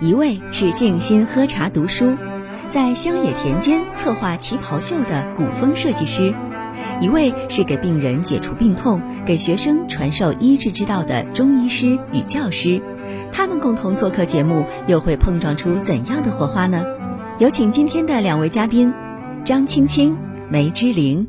[0.00, 2.14] 一位是静心喝茶读书，
[2.68, 6.32] 在乡野田间策划旗袍秀的古风设计师；
[7.00, 12.80] 一位是给病人解除病痛、给学生传授医治之道的中医师与教师。
[13.32, 16.84] 他们共同做客节目，又会碰撞出怎样的火花呢？
[17.38, 18.94] 有请今天的两位嘉宾：
[19.44, 20.16] 张青青、
[20.48, 21.26] 梅之玲。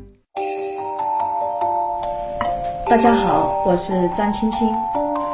[2.88, 4.68] 大家好，我是张青青。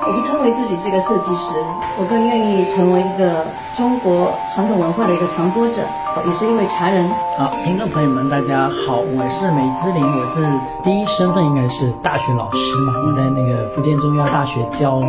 [0.06, 1.58] 我不称为自己是一个设计师，
[1.98, 3.44] 我更愿意成为一个
[3.76, 5.82] 中国传统文化的一个传播者，
[6.24, 7.10] 也是因为茶人。
[7.36, 10.46] 好，听众朋友们，大家好，我是梅之林，我是
[10.84, 15.00] 第一身份应该是大学老师嘛，我在那个福建中医药大学教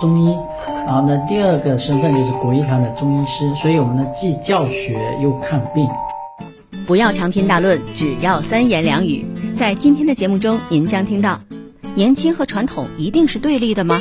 [0.00, 0.32] 中医，
[0.86, 5.88] 然后呢，第二个身份就是国医堂的中医师，所以我们呢既教学又看病。
[6.86, 9.26] 不要长篇大论，只要三言两语。
[9.56, 11.40] 在今天的节目中，您将听到：
[11.96, 13.98] 年轻和传统一定是对立的吗？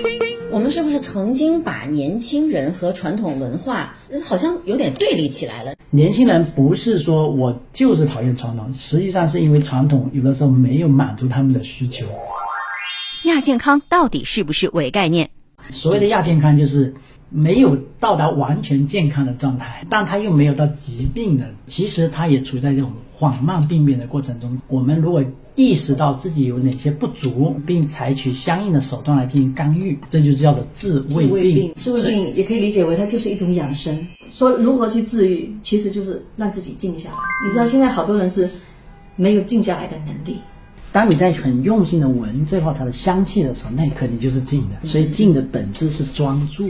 [0.55, 5.73] 我们是不是曾经把年轻人和传统文化好像有点对立起来了？
[5.89, 12.05] 年轻人不是说我就是讨厌传统，实际上是因为传统有的时候没有满足他们的需求。
[13.25, 15.29] 亚健康到底是不是伪概念？
[15.71, 16.93] 所谓的亚健康就是
[17.29, 24.57] 没有到达完全健康的状态，但他又没有到疾病的，其实他也处在这种缓慢病变的过程中。
[24.69, 25.21] 我们如果
[25.55, 31.73] 意识到自己有哪些不足，并采取相应的手段来进行干预，这就叫做治胃病。
[31.79, 34.05] 治胃病也可以理解为它就是一种养生。
[34.33, 37.15] 说如何去治愈，其实就是让自己静下来。
[37.45, 38.49] 你知道现在好多人是
[39.15, 40.39] 没有静下来的能力。
[40.91, 44.87] 当你在很用心的闻这泡茶的香气的时候，那一刻你就是静的。
[44.87, 46.63] 所以静的本质是专注。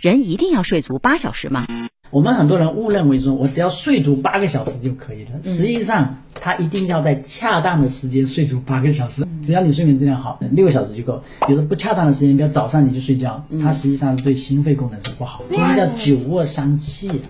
[0.00, 1.66] 人一定要睡足八小时吗？
[2.12, 5.30] 我们很多人误认为说，我只要睡足八个小时就可以了。
[5.42, 9.26] 实际上，他一定要在恰当的时间睡足八个小时。
[9.42, 11.24] 只要你睡眠质量好，六个小时就够。
[11.48, 15.42] 有的不恰当的时间，比如早上你就睡觉，它实际上对心肺功能是不好。
[15.48, 17.22] 所以叫久卧伤气。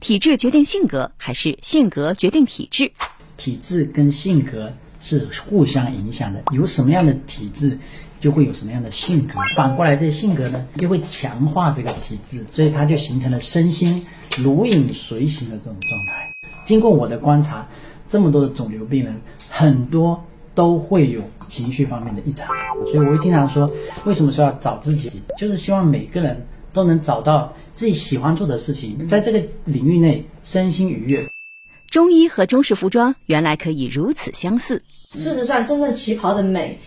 [0.00, 2.90] 体质决定性格，还是性格决定体质？
[3.36, 4.72] 体质跟性格。
[5.00, 7.78] 是互相影响的，有什么样的体质，
[8.24, 9.34] 就会有什么样的性格。
[9.54, 14.02] 反过来，这些性格呢，又会强化这个体质，所以它就形成了身心
[14.38, 16.32] 如影随形的这种状态。
[16.64, 17.68] 经过我的观察，
[18.08, 19.14] 这么多的肿瘤病人，
[19.50, 20.18] 很多
[20.54, 22.48] 都会有情绪方面的异常。
[22.86, 23.70] 所以我会经常说，
[24.06, 31.28] 为什么说要找自己，就是希望每个人都能找到自己喜欢做的事情，在这个领域内身心愉悦。
[31.90, 34.82] 中医和中式服装原来可以如此相似。
[34.86, 36.80] 事实上，真正旗袍的美。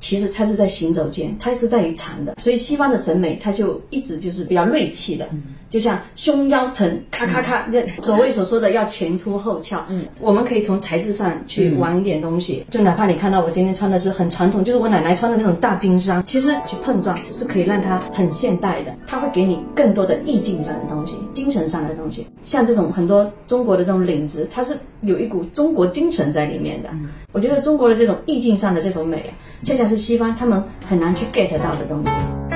[0.00, 5.28] 其实它是在行走间，它是在于长的，所以西方的审美它就一直就是比较锐气的，
[5.70, 9.82] 就像胸腰疼，咔咔咔，那所谓所说的要前凸后翘。
[9.88, 22.26] 嗯，我们可以从材质上去玩一点东西，就哪怕你看到我今天穿的是很传统，就是我奶奶穿的那种大襟衫，其实去碰撞是可以让它很现代的，它会给你更多的意境上的东西，精神上的东西。
[22.42, 26.90] 像这种很多中国的这种领子，它是有一股中国精神在里面的。
[27.30, 29.32] 我觉得中国的这种意境上的这种美，
[29.62, 32.49] 恰恰是西方他们很难去 get 到的东西。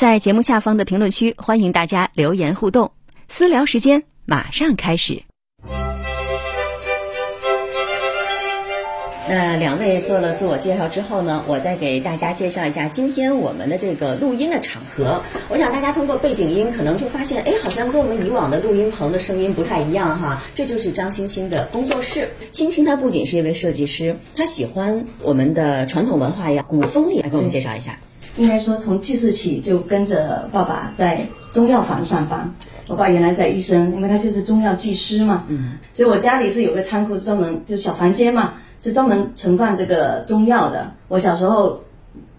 [0.00, 2.92] 在节目下方的评论区，欢迎大家留言互动，
[3.28, 5.22] 私聊时间马上开始。
[9.28, 15.20] 那两位做了自我介绍之后呢，我再给大家介绍一下今天我们的这个录音的场合。
[15.50, 20.42] 我想大家通过背景音可能就发现，哎，好像跟我们以往的录音棚的声音不太一样哈。
[20.54, 22.30] 这就是张青青的工作室。
[22.48, 27.98] 青青她不仅是一位设计师，她喜欢我们的传统文化呀、古风力，来给我们介绍一下。
[28.40, 32.50] 应该说，从记事起就跟着爸爸在中药房上班。
[32.88, 38.54] 我爸原来在医生，因为他就是中药技师嘛，嗯，所以我家里是有个仓库，专门就是小房间嘛。
[38.82, 40.90] 是专门存放这个中药的。
[41.08, 41.78] 我小时候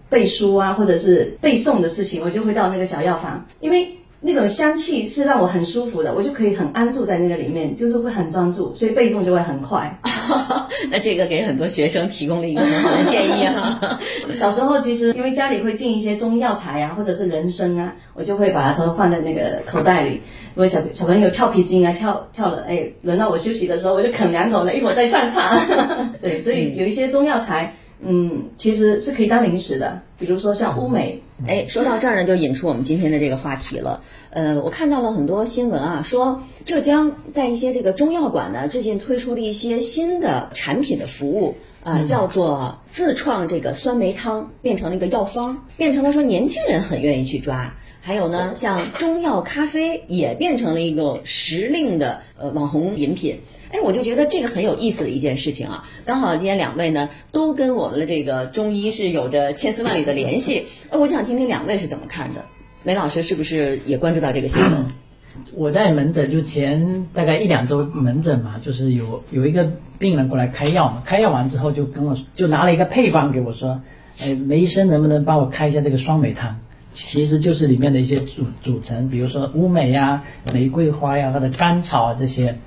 [0.08, 3.96] 背书啊，或者是背诵的事情，我就会到那个小药房，因为。
[4.24, 9.98] 那种香气是让我很舒服的，我就可以很安住在那个里面，就是会很专注，所以背诵就会很快。
[10.90, 13.98] 那这个给很多学生提供了一个很好的建议哈。
[14.30, 20.20] 小时候其实因为家里会进一些中药材啊，或者是人参啊，我就会把它都放在那个口袋里。
[20.54, 25.58] 如果小小朋友跳皮筋啊，跳跳了，哎，轮到我休息的时候，我就啃两口了，一会儿再上场。
[26.22, 27.74] 对，所以有一些中药材。
[28.04, 31.22] 嗯，其实是可以当零食的，比如说像乌梅。
[31.46, 34.02] 哎，说到这儿呢，就引出我们今天的这个话题了。
[34.30, 47.74] 呃，我看到了很多新闻啊，说浙江在一些这个中药馆呢，最近推出了一些新的产品的服务，啊，叫做自创这个酸梅汤变成了一个药方，变成了说年轻人很愿意去抓。
[48.04, 53.38] 还有呢，像中药咖啡也变成了一个时令的呃网红饮品。
[53.70, 55.88] 哎，我就觉得这个很有意思的一件事情啊。
[56.04, 60.66] 刚好今天两位呢都跟我们的这个中医是有着千丝万缕的联系。
[60.90, 62.44] 呃，我想听听两位是怎么看的。
[62.82, 64.84] 梅老师是不是也关注到这个新闻？
[65.54, 69.70] 我在门诊就前大概一两周门诊嘛，就是有有一个
[70.00, 73.80] 病人过来开药嘛，开药完之后就跟我就拿了一个配方给我说，
[74.18, 76.58] 哎，梅医生能不能帮我开一下这个双梅汤？
[76.92, 80.22] 其实就是里面的一些组组成，比如说乌梅呀、
[80.52, 82.58] 玫瑰花呀、它的甘草啊这些，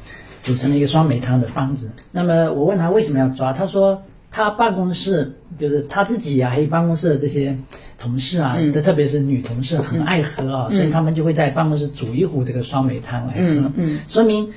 [0.44, 1.92] 组成了一个双梅汤的方子。
[2.12, 7.58] 那么我问他为什么要抓，他说他办公室就是他自己啊，还有办公室的这些
[7.98, 13.72] 同事啊，这特别是女同事很爱喝啊，所以他们就会在办公室煮一壶这个双梅汤来喝，
[14.08, 14.52] 说明。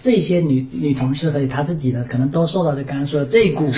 [0.00, 3.68] 这些女女同事和她自己呢，可能都受到这刚刚说的这一股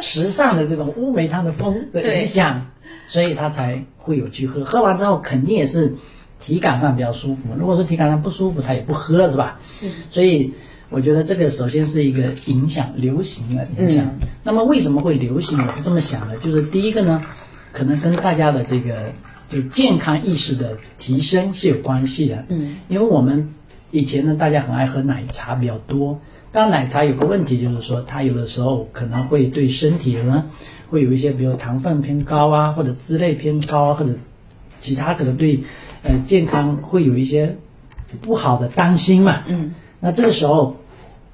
[0.00, 2.66] 时尚的这种乌梅汤的风的影响，
[3.08, 4.62] 所以他才会有去喝。
[4.64, 5.96] 喝完之后肯定也是
[6.38, 7.48] 体感上比较舒服。
[7.58, 9.58] 如果说体感上不舒服，他也不喝了，是吧？
[9.62, 9.88] 是。
[10.10, 10.52] 所以
[10.90, 14.04] 我觉得这个首先是一个影响流行的影响。
[14.44, 15.58] 那么为什么会流行？
[15.58, 17.20] 我是这么想的，就是第一个呢，
[17.72, 19.12] 可能跟大家的这个
[19.48, 22.44] 就健康意识的提升是有关系的。
[22.48, 23.54] 嗯，因为我们。
[23.90, 26.20] 以前呢，大家很爱喝奶茶比较多。
[26.52, 30.44] 但奶茶有个问题，就是说它有的时候可能会对身体呢，
[30.90, 34.12] 会有一些，比如糖分偏高啊，或者脂类偏高啊，或者
[34.78, 35.60] 其他可能对
[36.02, 37.56] 呃健康会有一些
[38.20, 39.42] 不好的担心嘛。
[39.46, 39.74] 嗯。
[40.00, 40.76] 那这个时候，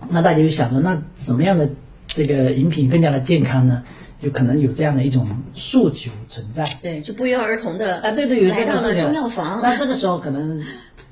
[0.09, 1.69] 那大家就想着，那什么样的
[2.07, 3.83] 这个饮品更加的健康呢？
[4.23, 6.65] 就可能有这样的一种诉求存在。
[6.81, 9.61] 对，就不约而同的啊，对对，有来到了中药房。
[9.63, 10.63] 那这个时候可能。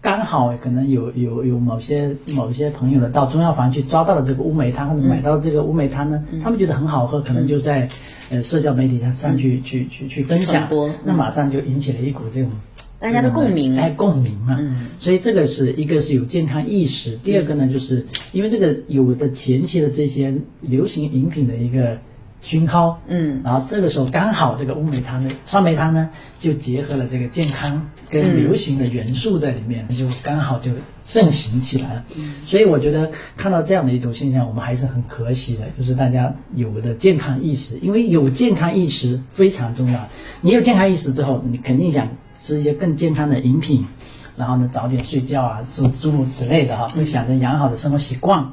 [0.03, 7.89] 刚好可能有有有某些某些朋友呢到中药房去抓到了这个乌梅汤或者买到这个乌梅汤呢，他们觉得很好喝，可能就在
[8.29, 10.69] 呃社交媒体上上去去去去分享，
[11.05, 12.51] 那马上就引起了一股这种
[12.99, 14.59] 大家的共鸣，哎共鸣嘛。
[14.99, 21.97] 所以这个是一个是有健康意识，第二个呢就是因为这个有的前期的这些流行饮品的一个。
[22.43, 26.11] 熏陶，嗯，然后这个时候刚好这个乌梅汤的酸梅汤呢，
[26.41, 30.73] 就结合了这个健康跟流行的元素在里面，就刚好就
[31.05, 32.05] 盛行起来了。
[32.45, 40.09] 所以我觉得看到这样的一种现象，我们还是很可喜的，就是大家有的健康意识，因为有健康意识非常重要。
[40.41, 42.09] 你有健康意识之后，你肯定想
[42.43, 43.87] 吃一些更健康的饮品，
[44.37, 48.53] 然后呢早点睡觉啊，诸诸如此类的哈，会想着养好的生活习惯。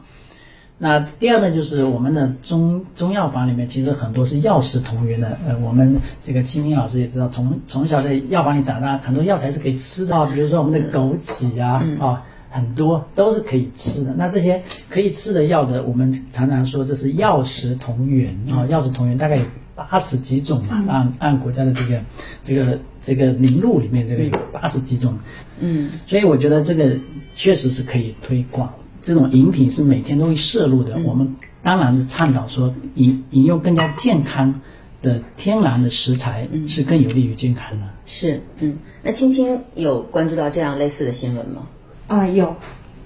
[0.81, 5.37] 那第二呢，就是我们的中中药房里面，其实很多是药食同源的。
[5.45, 14.13] 呃，我们这个青青老师也知道，从从小在药房里长大，很多药材是可以吃的，比如说我们的枸杞啊，啊，很多都是可以吃的。
[14.17, 19.43] 那这些可以吃的药的，我们常常说这是药食同源啊，药食同源大概有
[19.75, 22.01] 八十几种嘛，按按国家的这个
[22.41, 25.13] 这个这个名录里面，这个有八十几种。
[25.59, 26.97] 嗯，所以我觉得这个
[27.33, 28.73] 确实是可以推广。
[29.01, 34.61] 这种饮品是每天都会摄入的，我们当然是倡导说饮饮用更加健康
[35.01, 37.85] 的天然的食材是更有利于健康的。
[38.05, 41.67] 是，嗯，那青青有关注到这样类似的新闻吗？
[42.07, 42.55] 啊，有。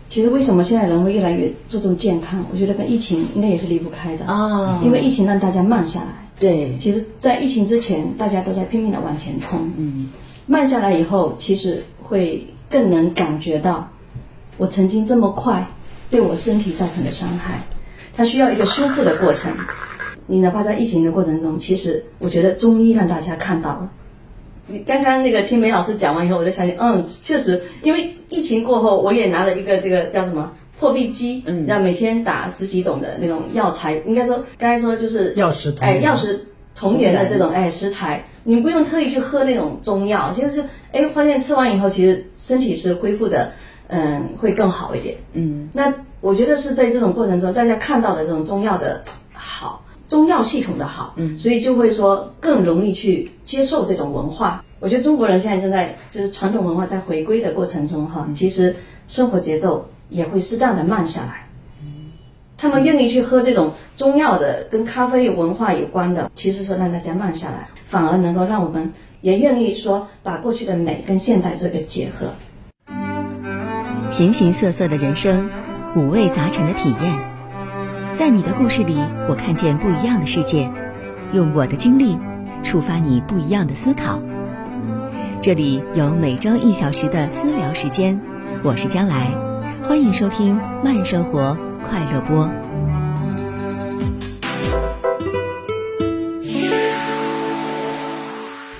[0.09, 2.45] 其实为什么现在人会越来越注重健康？
[2.51, 4.79] 我觉得跟疫情应该也是离不开的啊。
[4.83, 6.07] 因为疫情让大家慢下来。
[6.39, 6.77] 对。
[6.77, 9.71] 其实，在疫情之前，大家都在拼命的往前冲。
[9.77, 10.09] 嗯。
[10.45, 13.89] 慢下来以后，其实会更能感觉到，
[14.57, 15.67] 我曾经这么快。
[16.09, 17.61] 对我身体造成的伤害，
[18.15, 19.51] 它需要一个修复的过程。
[20.25, 23.91] 你哪怕在疫情的过程中，其实我觉得中医让大家看到了。
[24.67, 43.51] 你刚刚那个听梅老师讲完以后，我就想起，嗯，确实，因为疫情过后，我也拿了一个这个叫什么破壁机，嗯，那每天打十几种的那种药材，应该说刚才说就是药食哎药食同源的这种哎食材，你不用特意去喝那种中药，其实就哎发现吃完以后，其实身体是恢复的。
[43.95, 45.15] 嗯，会更好一点。
[45.33, 54.65] 嗯，那我觉得是在这种过程中，大家看到的这种中药的好，中药系统的好，嗯，所以就会说更容易去接受这种文化。
[54.79, 58.75] 我觉得中国人现在正在就是传统文化在回归的过程中，哈，其实
[59.07, 61.47] 生活节奏也会适当的慢下来。
[61.79, 62.13] 嗯，
[62.57, 72.33] 他们愿意去喝这种中药的跟咖啡文化有关的，其实是让大家慢下来，反而能够让我们也愿意说把过去的美跟现代做一个结合。
[74.13, 75.49] 形形色色的人生，
[75.95, 77.19] 五味杂陈的体验，
[78.13, 78.95] 在你的故事里，
[79.27, 80.69] 我看见不一样的世界。
[81.33, 82.15] 用我的经历，
[82.61, 84.19] 触发你不一样的思考。
[85.41, 88.21] 这里有每周一小时的私聊时间，
[88.63, 89.31] 我是将来，
[89.83, 92.47] 欢迎收听慢生活快乐播。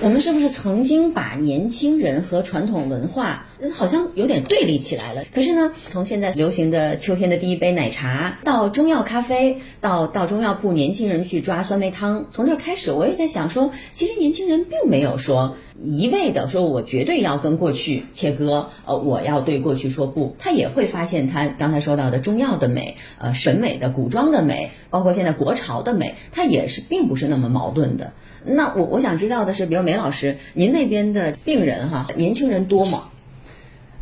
[0.04, 5.24] 我们是不是曾经把年轻人和传统文化好像有点对立起来了？
[5.32, 28.12] 可是呢，从现在流行的秋天的第一杯奶茶，到中药咖啡，到到中药铺年轻人去抓酸梅汤，从这开始，我也在想说，其实年轻人并没有说一味的说我绝对要跟过去切割，呃，我要对过去说不，他也会发现他刚才说到的中药的美，呃，审美的古装的美，包括现在国潮的美，它也是并不是那么矛盾的。
[28.44, 33.04] 那我我想知道的是，比如梅老师，您那边的病人哈，年轻人多吗？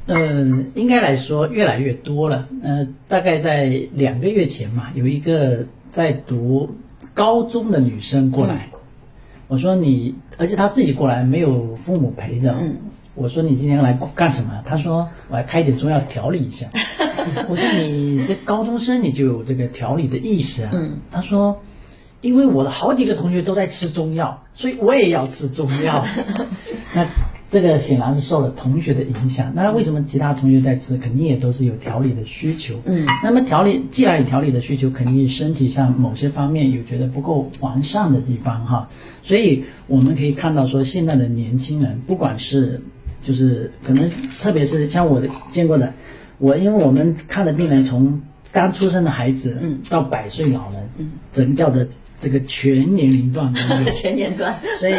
[0.07, 2.49] 嗯，应该来说越来越多了。
[2.63, 6.75] 呃，大概在两个月前嘛，有一个在读
[7.15, 8.69] 高中的女生过来，
[9.47, 12.53] 我说你，而且她自己过来，没有父母陪着。
[12.61, 12.75] 嗯，
[13.15, 14.61] 我说你今天来干什么？
[14.65, 16.67] 她说我来开一点中药调理一下。
[17.49, 20.71] 我说你这高中生你就有这个调理的意识啊？
[20.75, 21.63] 嗯，她说。
[22.23, 26.03] 因为我的好几个同学都在吃中药，所以我也要吃中药。
[26.95, 27.07] 那
[27.51, 29.53] 这个显然是受了同学的影响。
[29.55, 32.77] 那为什么其他同学在吃，肯定也都是有调理的需求。
[32.85, 38.89] 嗯，那么调理既然有调理的需求，肯定是身体上某些方面有觉得不够完善的地方哈。
[39.23, 42.81] 所以我们可以看到说，现在的年轻人，不管是
[43.23, 44.11] 就是可能，
[44.41, 45.93] 特别是像我见过的，
[46.39, 51.89] 我因为我们看的病人从刚出生的孩子，嗯，到百岁老人，嗯，整个的。
[52.23, 53.61] 这个全年龄段的
[53.91, 54.95] 全年段，所以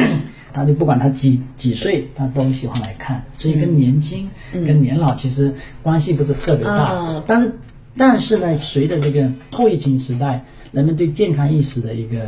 [0.52, 3.24] 他就不管他几几岁，他都喜欢来看。
[3.38, 7.22] 所以跟年轻、跟年老其实关系不是特别大。
[7.26, 7.52] 但是，
[7.96, 12.18] 但是呢，随着这个后疫情时代，人们对健康意识的一个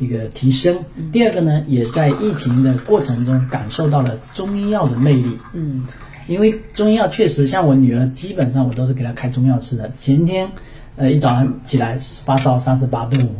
[0.00, 0.76] 一个提升，
[1.12, 5.38] 第二个呢，也在疫情的过程中感受到了中医药的魅力。
[5.52, 5.86] 嗯，
[6.26, 9.92] 因为中医药确实，像我女儿，基本上我都是给她开中药吃的。
[9.98, 10.50] 前天，
[10.96, 13.34] 呃，一早上起来发烧三十八度五。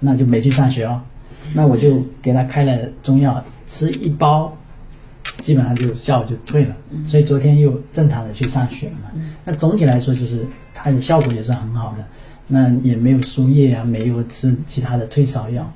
[0.00, 1.00] 那就没去上学哦，
[1.54, 4.56] 那我就给他开了中药，吃一包，
[5.42, 6.76] 基本上就下午就退了。
[7.08, 9.10] 所以昨天又正常的去上学了嘛。
[9.44, 12.04] 那总体来说就是它的效果也是很好的，
[12.46, 15.72] 那也没有输液啊，没有吃其他的退烧药。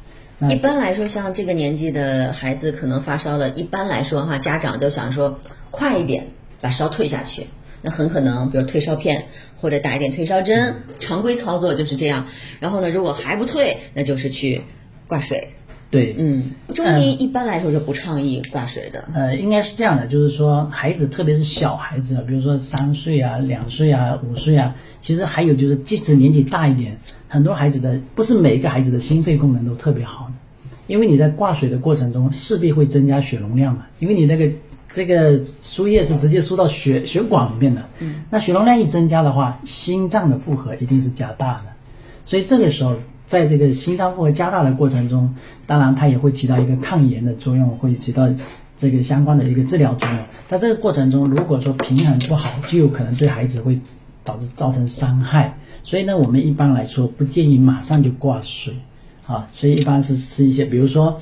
[0.48, 5.38] 一般来说，像这个年纪的孩子可能发烧了，一般来说哈，家长都想说
[5.70, 6.26] 快一点
[6.60, 7.46] 把烧退下去。
[7.82, 9.24] 那很可能，比如退烧片
[9.56, 12.26] 或者打一点退烧针，常规操作就是这样。
[12.58, 14.60] 然后呢，如果还不退，那就是去
[15.06, 15.48] 挂水。
[15.90, 19.08] 对，嗯，中医一般来说是不倡议挂水的。
[19.12, 26.96] 呃，应该是这样的，就是说孩子，特别是小孩子，比如说三岁啊、两岁啊、五岁啊，其实还有就是，即使年纪大一点，
[27.28, 30.34] 很多孩子的不是每一个孩子的心肺功能都特别好的，
[30.86, 34.48] 因为你在挂水的过程中势必会增加血容量嘛，因为你那个。
[34.92, 41.64] 这个输液是直接输到血血管里面的，嗯，那血容量一增加的话，心脏的负荷一定是加大的，
[42.26, 45.32] 所以这个时候，在这个心脏负荷加大的过程中，
[45.66, 48.28] 当然它也会起到一个抗炎的作用，会起到
[48.76, 50.18] 这个相关的一个治疗作用。
[50.48, 53.78] 在这个过程中，如果说平衡不好，就有可能对孩子会
[54.24, 55.56] 导致造成伤害。
[55.84, 58.74] 所以呢，我们一般来说不建议马上就挂水，
[59.26, 61.20] 啊，所以一般是吃一些，比如说，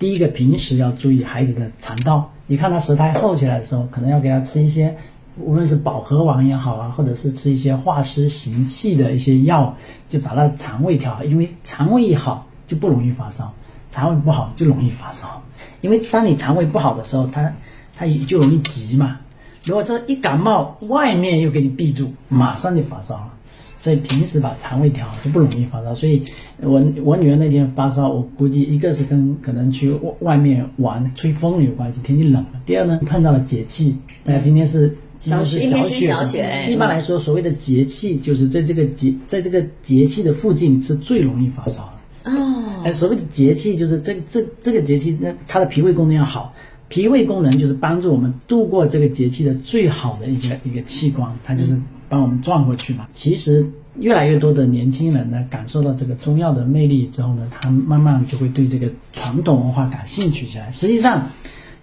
[0.00, 2.32] 第一个平时要注意孩子的肠道。
[2.46, 4.96] 你看他舌苔厚起来的时候，可能要给他吃一些，
[5.36, 9.76] 无论是保和丸也好啊，或者是吃一些化湿行气的一些药，
[10.08, 11.22] 就把他肠胃调好。
[11.22, 13.52] 因为肠胃一好就不容易发烧，
[13.90, 15.42] 肠胃不好就容易发烧。
[15.82, 17.52] 因为当你肠胃不好的时候，他
[17.94, 19.18] 他就容易急嘛。
[19.64, 23.34] 如果这一感冒，外面又给你闭住，马上就发烧了。
[23.82, 25.94] 所以平时把肠胃调好就不容易发烧。
[25.94, 26.22] 所以，
[26.60, 32.60] 我我女儿那天发烧，我估计一个是跟可能去外外面玩吹风有关系，天气冷了。
[32.66, 36.66] 第二呢，碰到了节气，大家今天是今天是小雪。
[36.68, 41.90] 一般来说，所谓的节气就是在这个节在这个节气的附近是最容易发烧
[42.24, 42.32] 的。
[42.32, 42.82] 哦。
[42.84, 46.54] 哎，所谓的节气就是这这这个节气，那它的脾胃功能要好，
[46.88, 51.80] 脾胃功能就是帮助我们度过这个节气的最好的一个一个器官，它就是。
[52.10, 53.08] 帮我们转过去嘛。
[53.14, 53.64] 其实
[53.94, 60.70] 越来越多的年轻人呢，感受到这个中药的魅力之后呢，他慢慢就会对这个传统文化感兴趣起来。
[60.72, 61.26] 实际上，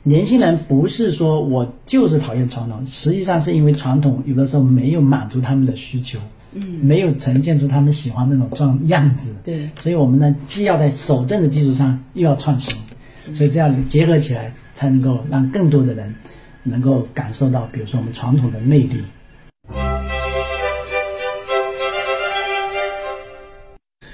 [0.03, 6.19] 年轻人不是说我就是讨厌传统，实际上是因为传统有的时候没有满足他们的需求，
[6.53, 9.35] 嗯，没有呈现出他们喜欢那种状样子。
[9.43, 12.75] 对，所以我们呢，既要在守正的基础上，又要创新，
[13.33, 16.13] 所以这样结合起来，才能够让更多的人
[16.63, 19.01] 能够感受到，比如说我们传统的魅力。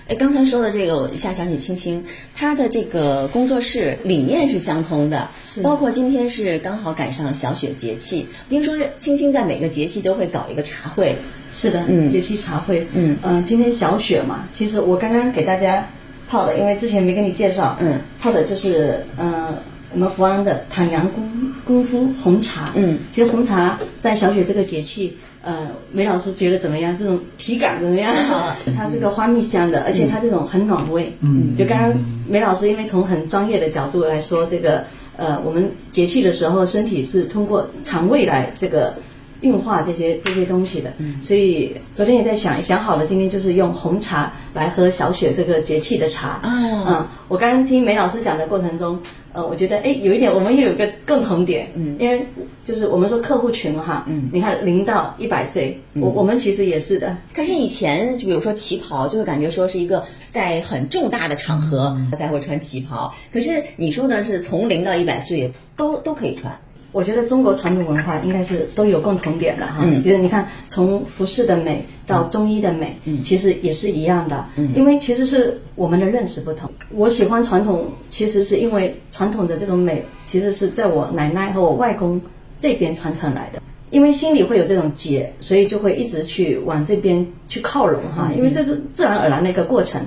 [0.07, 2.03] 哎，刚才说的这个，我一下想起青青，
[2.35, 5.29] 她的这个工作室理念是相通的，
[5.61, 11.15] 包括今天是刚好赶上小雪节气，听说青青在每个节气都会搞一个茶会，
[11.53, 15.87] 是的，嗯，节气茶会，嗯嗯，今天小雪嘛，其实我刚刚给大家
[16.27, 19.55] 泡的，因为之前没跟你介绍，嗯，泡的就是嗯
[19.93, 22.71] 我们福安的坦阳功功夫红茶。
[22.75, 26.97] 嗯，其实红茶在小雪这个节气，呃，梅老师觉得怎么样？
[26.97, 28.15] 这种体感怎么样？
[28.75, 31.13] 它是个花蜜香的，而且它这种很暖胃。
[31.19, 31.93] 嗯，就刚刚
[32.27, 34.83] 梅老师因为从很专业的角度来说，这个
[35.17, 38.95] 呃，我们节气的时候，身体是通过肠胃来这个。
[39.43, 46.39] 运化这些这些东西的，所以昨天也在想想好了，今天就是用红茶来喝小雪这个节气的茶。
[46.43, 48.99] 嗯，我刚刚听梅老师讲的过程中，
[49.33, 52.25] 呃，我觉得哎，有一点我们也有一个共同点，嗯，因为
[52.63, 57.17] 就是我们说客户群哈，嗯，你看零到一百岁，我我们其实也是的。
[57.35, 66.57] 可是以前就比如说旗袍，就会感觉说是一个在很重大的场合才会穿旗袍，可是你说的是从零到一百岁都都可以穿。
[66.93, 69.83] 我觉得中国传统文化应该是都有共同点的哈。
[70.01, 74.45] 其实你看，从服饰的美到中医的美，其实也是一样的。
[74.75, 76.69] 因为其实是我们的认识不同。
[76.91, 82.21] 我喜欢传统，其实是因为传统的这种美，其实是在我奶奶和我外公
[82.59, 83.59] 这边传承来的。
[83.89, 88.31] 因为心里会有这种结，所以就会一直去往这边去靠拢哈。
[88.37, 89.99] 因为这是自然而然的一个过程。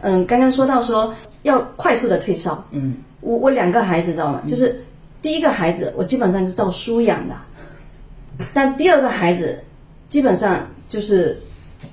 [0.00, 2.66] 嗯，刚刚说到说要快速的退烧。
[2.72, 4.42] 嗯，我我两个孩子知道吗？
[4.48, 4.84] 就是。
[5.24, 7.34] 第一个孩子我基本上是照书养的，
[8.52, 9.58] 但第二个孩子
[10.06, 11.40] 基本上就是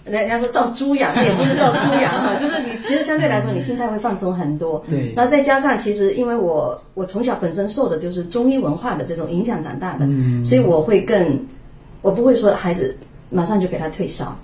[0.03, 4.83] 人家说照猪养，也不是照猪养哈， 就是你其实相对来说你心态会放松很多。
[4.89, 5.13] 对。
[5.15, 10.05] 然后再加上其实因为我我从小本身受的就是中医文化的这种影响长大的，
[10.43, 11.45] 所以我会更
[12.01, 12.93] 我不会说孩子
[13.29, 14.37] 马上就给他退烧。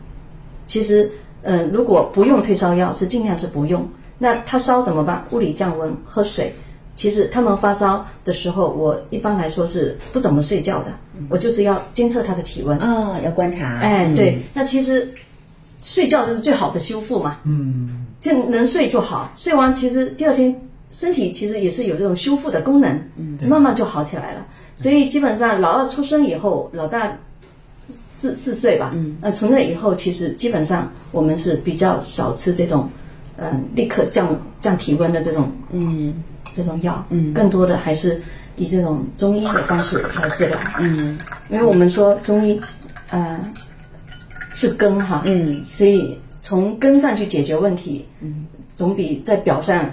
[0.65, 3.85] 其实嗯，如果不用退烧药是尽量是不用。
[4.17, 5.25] 那他烧怎么办？
[5.31, 6.55] 物理降温，喝水。
[6.97, 10.87] 其实他们发烧的时候，我一般来说是不怎么睡觉的，
[11.29, 12.75] 我就是要监测他的体温。
[12.79, 13.77] 啊，要观察。
[13.77, 15.13] 哎，对，那其实
[15.79, 20.59] 睡觉就是最好的修复嘛，嗯，就能睡就好，睡完其实第二天
[20.91, 24.43] 身体其实也是有这种修复的功能，嗯，慢慢就好起来了。
[24.75, 27.15] 所以基本上老二出生以后，老大
[27.91, 32.89] 四四岁吧，嗯，呃，从那以后其实基本上我们是比较少吃这种，
[33.37, 36.11] 嗯，立刻降降体温的这种，嗯。
[36.57, 38.19] 这种药，嗯，更多的还是
[38.55, 41.15] 以这种中医的方式来治疗，嗯，
[41.51, 42.59] 因为我们说中医，
[43.09, 43.39] 呃，
[44.55, 49.87] 是根哈，嗯，所以从根上去解决问题，嗯，总比在表上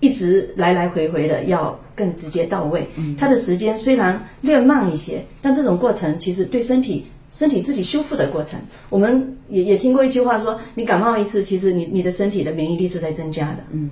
[0.00, 2.88] 一直来来回回的要更直接到位。
[2.96, 13.90] 嗯，它的时间虽然略慢一些，但这种过程其实对身体身体自己修复的过程，我们也也听过一句话说，你感冒一次，其实你你的身体的免疫力是在增加的，嗯。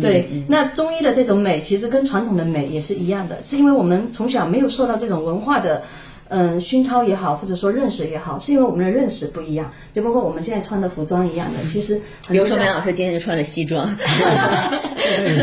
[0.00, 5.82] 对，那中医的这种美，其实跟传统的美也是一样的，是因为我们从小没有受到这种文化的，
[6.28, 9.70] 嗯，熏陶也好，或者说认识也好，是因为我们的认识不一样。
[9.94, 13.86] 就包括我们现在穿的服装一样的，其实，比如说梅老师今天就穿了西装，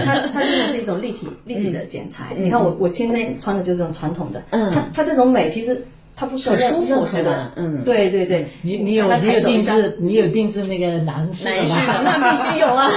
[0.06, 2.36] 它 它真的是一种立体立体的剪裁。
[2.38, 5.86] 你看我我现在穿的就是这种传统的，嗯，它它这种美其实。
[6.20, 12.92] 它不是很舒服，是吧，嗯，对对对，你你有你有定制，你有定制那个男士男士的，那必须有啊，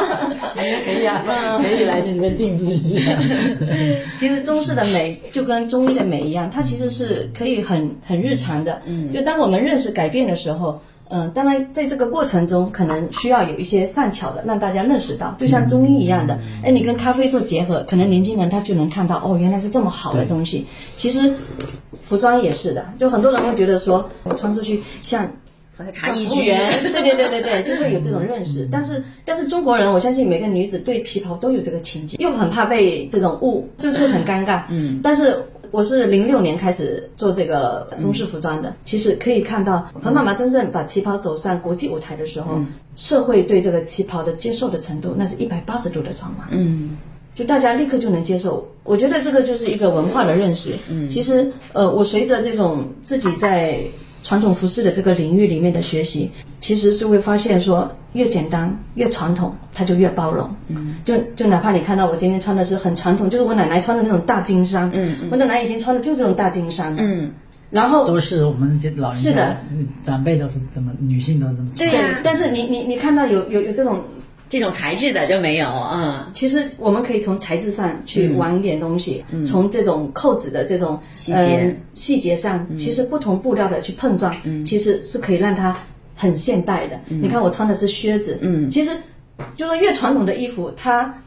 [0.56, 1.22] 可以啊，
[1.62, 3.12] 可以来你们定制一下。
[4.18, 10.80] 其实中式的美就跟中医的美一样，它其实是可以很很日常的，嗯，就当我们认识改变的时候。
[11.14, 20.66] 嗯，当然，在这个过程中，可能需要有一些善巧的，让大家认识到，就像中医一样的，哎，你跟咖啡做结合，可能年轻人他就能看到，哦，原来是这么好的东西。
[20.96, 21.30] 其实，
[22.00, 25.30] 服装也是的，就很多人会觉得说，我穿出去像
[25.92, 28.66] 茶艺员，对对对对对，就会有这种认识。
[28.72, 34.62] 但是，但是中国人，我相信每个女子对旗袍都有这个情结，又很怕被这种误，就是很尴尬。
[34.70, 35.44] 嗯，但是。
[35.72, 42.60] 我是零六年开始做这个中式服装的，其实可以看到，彭妈妈真正把旗袍走上国际舞台的时候，
[42.94, 46.48] 社会对这个旗袍的接受的程度，那是一百八十度的转弯。
[46.50, 46.96] 嗯，
[47.34, 48.68] 就大家立刻就能接受。
[48.84, 50.76] 我觉得这个就是一个文化的认识。
[50.88, 53.80] 嗯，其实，呃，我随着这种自己在。
[54.24, 56.30] 传统服饰的这个领域里面的学习，
[56.60, 60.48] 其实是会发现说，越简单越传统，它就越包容。
[60.68, 64.90] 嗯，就就哪怕你看到我今天穿的是很传统，就是我奶奶穿的那种大金衫。
[64.94, 66.94] 嗯我奶奶以前穿的就这种大金衫。
[66.98, 67.30] 嗯，
[67.70, 69.56] 然后都是我们这老人是的，
[70.04, 71.78] 长辈都是怎么，女性都这么穿。
[71.78, 74.00] 对呀，但是你你你看到有有有这种。
[74.48, 76.28] 这种材质的就没有啊。
[76.30, 85.74] 其实我们可以从材质上去玩一点东西，从这种扣子的这种细节细节上，其实不同布料的去碰撞，其实是可以让它
[86.14, 86.98] 很现代的。
[87.08, 88.90] 你看我穿的是靴子，嗯，其实
[89.56, 91.22] 就是越传统的衣服，它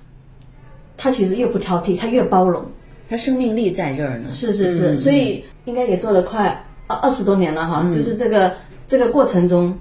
[0.98, 2.65] 它其实越不挑剔，它越包容，
[3.10, 4.30] 它生命力在这儿呢。
[4.30, 8.54] 是是是，所以应该也做了快二二十多年了哈，就是这个
[8.88, 9.78] 这个过程中。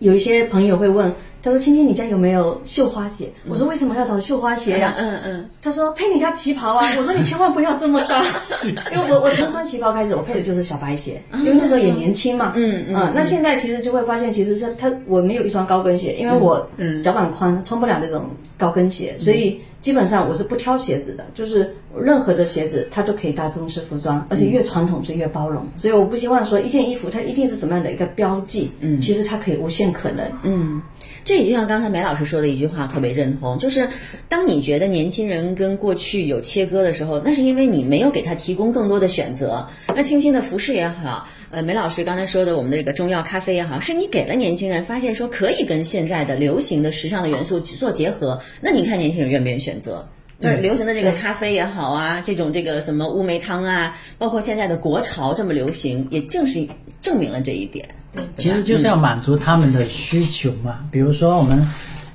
[0.00, 8.24] 有一些朋友会问，他说：“青青，你家有没有绣花鞋？”我说：“为什么要找绣花鞋呀？”嗯嗯，他说：“配你家旗袍啊！”我说：“你千万不要这么大，
[8.92, 12.52] 因为我我从穿旗袍开始，我配的就是小白鞋，因为那时候也年轻嘛。
[12.56, 25.64] 嗯嗯那现在其实就会发现，其实是他我没有一双高跟鞋，因为我嗯脚板宽，穿不了那种高跟鞋，所以基本上我是不挑鞋子的，就是任何的鞋子它都可以搭中式服装，而且越传统是越包容。
[25.76, 30.24] 所以我不希望说一件衣服它一定是什么样的一个标记，嗯，其实它可以无限可能。
[30.42, 30.82] 嗯，
[31.28, 33.86] 这也就像刚才梅老师说的一句话，特别认同，就是
[34.30, 39.68] 当你觉得年轻人跟过去有切割的时候，那是因为你没有给他提供更多的选择。
[39.94, 48.40] 那青青的服饰也好，呃，梅老师刚才说的我们的这个中药咖啡也好，是你给了年轻人发现说可以跟现在的流行的时尚的元素去做结合。
[48.62, 50.08] 那你看年轻人愿不愿意选择？
[50.40, 56.66] 那流行的这个咖啡也好啊，这种这个什么乌梅汤啊，包括现在的国潮这么流行，也正是
[57.00, 57.88] 证明了这一点。
[58.36, 60.78] 其实就是要满足他们的需求嘛。
[60.92, 61.66] 比如说，我们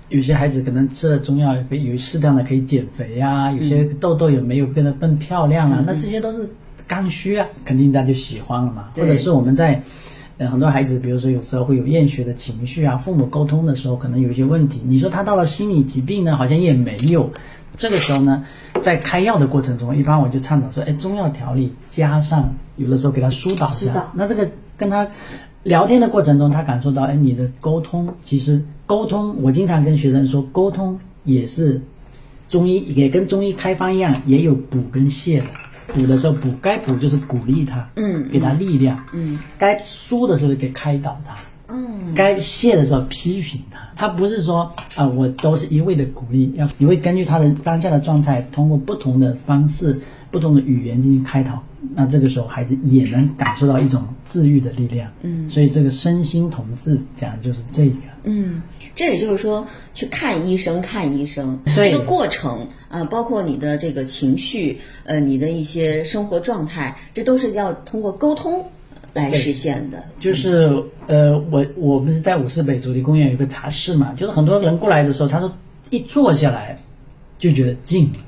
[0.07, 6.49] 有些孩子可能吃了中药，可以有适当的可以减肥啊，有些痘痘也没有变得更漂亮啊，那这些都是
[6.87, 8.89] 刚需啊，肯定大家就喜欢了嘛。
[8.95, 9.83] 或者是我们在。
[10.39, 14.81] 呃，很多孩子，比如说有时候会有厌学的情绪啊，父母沟通的时候可能有一些问题。
[14.83, 17.31] 你说他到了心理疾病呢，好像也没有。
[17.77, 18.45] 这个时候呢，
[18.81, 24.11] 在开药的过程中，一般我就倡导说，哎，中药调理加上有的时候给他疏导一下。
[24.13, 25.07] 那这个跟他
[25.63, 31.81] 聊天的过程中，他感受到，哎，你的沟通其实沟通，我经常跟学生说，沟通也是
[32.49, 35.45] 中医也跟中医开方一样，也有补跟泻的。
[35.93, 41.35] 补的时候补，该补就是鼓励他，嗯给他力量，嗯，该疏的时候给开导他，
[41.73, 43.79] 嗯，该谢的时候批评他。
[43.95, 49.99] 他不是说啊、我都是一味的鼓励，要你会根据他的当下的状态，通过不同的方式、
[50.31, 51.63] 不同的语言进行开导。
[51.95, 55.11] 那这个时候，孩子也能感受到一种治愈的力量。
[55.21, 57.95] 嗯，所以这个身心同治讲的就是这个。
[58.23, 58.61] 嗯，
[58.95, 68.65] 这也就是说，去看医生，看医生对这个过程啊、包括你的这个情绪，呃，你的一些生活状态，这都是要通过沟通
[69.13, 70.03] 来实现的。
[70.19, 75.51] 就是呃，我我不是在五四北主题公园有个茶室嘛，就是很多人过来的时候，他说
[75.89, 76.77] 一坐下来
[77.37, 78.19] 就觉得静了，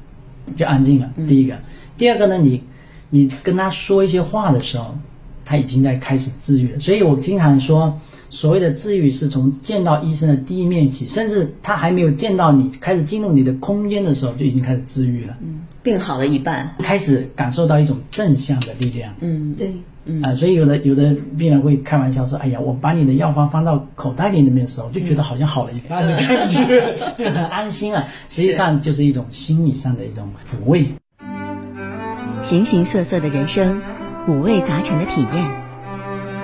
[0.56, 1.10] 就安静了。
[1.28, 1.58] 第一个，
[1.98, 2.62] 第二个呢，你
[3.10, 4.96] 你跟他说一些话的时候，
[5.44, 6.80] 他已经在开始治愈了。
[6.80, 19.14] 所以我经常说，所谓的治愈是从见到医生的第一面起，甚至他还没有见到你，开始进入你的空间的时候，就已经开始治愈了，嗯病好了一半，开始感受到一种正向的力量。
[19.20, 19.72] 嗯对，
[20.24, 28.06] 啊、所以有的有的病人会开玩笑说：“哎呀，我把你的药方放到口袋里那边的时候，就觉得好像好了一半的感觉， 就很安心啊。
[28.30, 30.86] 实际上就是一种心理上的一种抚慰。
[32.42, 33.82] 形形色色的人生，
[34.28, 35.52] 五味杂陈的体验，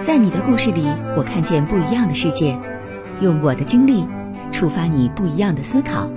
[0.02, 0.82] 在你的故事里，
[1.16, 2.58] 我看见不一样的世界，
[3.22, 4.04] 用我的经历
[4.52, 6.10] 触发你不一样的思考。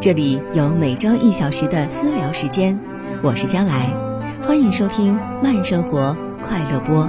[0.00, 2.80] 这里有每周一小时的私聊时间，
[3.22, 3.90] 我是将来，
[4.44, 7.08] 欢迎收听慢生活快乐播。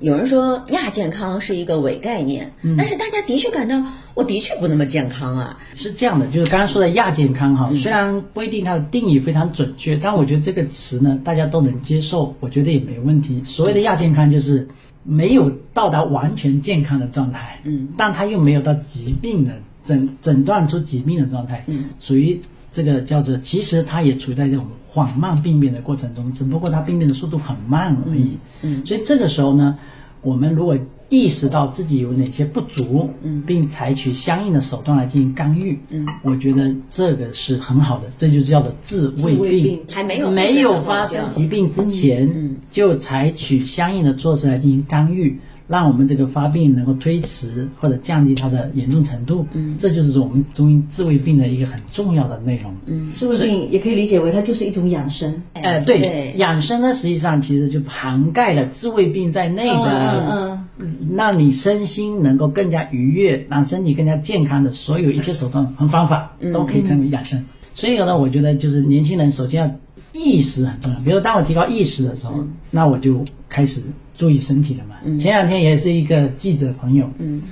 [0.00, 3.82] 有人说亚健康是一个伪概念，但是大家的确感到
[4.14, 5.58] 我的确不那么健康啊。
[5.74, 13.42] 是这样的，就是刚刚说的亚健康哈，虽然不一定它的定义非常准确，但我觉得这个词呢，大家都能接受，我觉得也没问题。
[13.44, 14.66] 所谓的亚健康，就是
[15.02, 19.52] 没有到达完全健康的状态，嗯，但它又没有到疾病的
[19.84, 22.40] 诊诊断出疾病的状态，嗯，属于
[22.76, 29.78] 这个叫做，其实它也处在这种缓慢病变的过程中，只不过它病变的速度很慢而已，嗯所以这个时候呢，
[30.20, 30.76] 我们如果
[31.08, 33.42] 意识到自己有哪些不足，嗯。
[33.46, 39.80] 并采取相应的手段来进行干预，嗯，我觉得这个是很好的，这就叫做治胃治胃病。
[39.90, 42.56] 还没有没有发生疾病之前，嗯。
[42.70, 49.46] 就采取相应的措施来进行干预，让我们这个发病能够推迟或者降低它的严重程度。
[49.52, 52.74] 嗯，这就是我们中医治胃病的一个很重要的内容。
[52.86, 55.42] 嗯，治胃病也可以理解为它就是一种养生。
[55.54, 67.42] 呃，对，对养生呢，实际上其实就涵盖了治胃病在内的，嗯让你身心能够更加愉悦，让身体更加健康的所有一切手段和方法，都可以称为养生。
[67.74, 69.70] 所以呢，我觉得就是年轻人首先要
[70.12, 70.98] 意识很重要。
[71.00, 73.82] 比如说，当我提高意识的时候，那我就开始
[74.16, 74.96] 注意身体了嘛。
[75.18, 77.42] 前两天也是一个记者朋友，嗯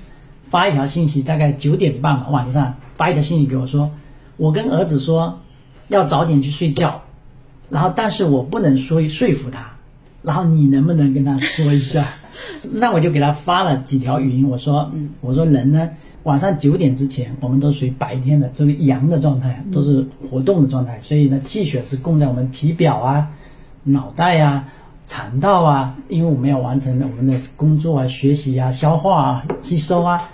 [0.50, 3.90] 发一条信息，大概九点半吧晚上发一条信息给我说，
[4.36, 5.40] 我跟儿子说
[5.88, 7.02] 要早点去睡觉，
[7.70, 9.72] 然后但是我不能说说服他，
[10.22, 12.06] 然后你能不能跟他说一下？
[12.72, 15.90] 那我就给他发了几条语音，我说，我说人呢，
[16.24, 23.30] 晚上九点之前，我们都属于白天的这个阳的状态，都是活动的状态，所以呢，气血是供在我们体表啊、
[23.82, 24.68] 脑袋啊、
[25.06, 30.30] 肠道啊，因为我们要完成我们的工作啊、学习啊、消化啊、吸收啊。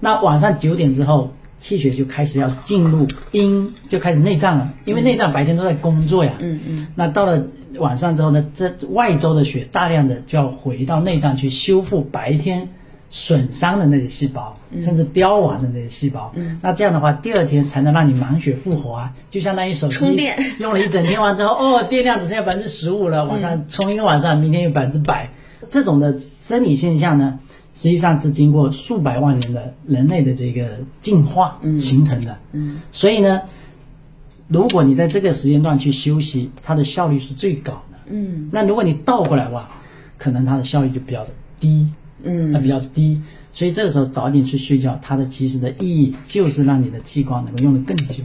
[0.00, 6.32] 那晚上九点之后，气血就开始要进入阴，就开始内脏了，因为内脏白天都在工作呀。
[6.40, 6.86] 嗯嗯。
[6.94, 7.46] 那到了
[7.78, 12.68] 晚上之后呢，这外周的血大量的就要回到内脏去修复白天
[13.14, 16.32] 损伤的那些细胞，甚至凋亡的那些细胞。
[16.34, 25.28] 嗯那这样的话，第二天才能让你满血复活啊，就相当于手机充电 用了一整天完之后，哦，电量只剩下百分之十五了，晚上充一个晚上，明天有百分之百。
[25.68, 27.38] 这种的生理现象呢，
[27.74, 32.34] 实际上是经过数百万年的人类的这个进化形成的。
[32.52, 33.42] 嗯所以呢，
[34.48, 37.98] 如果你在这个时间段去休息，它的效率是最高的。
[38.06, 39.68] 嗯那如果你倒过来哇，
[40.16, 41.90] 可能它的效率就比较的低，
[42.24, 43.20] 嗯它比较低。
[43.52, 48.22] 所以这个时候早点去睡觉，它的其实的意义就是让你的器官能够用得更久，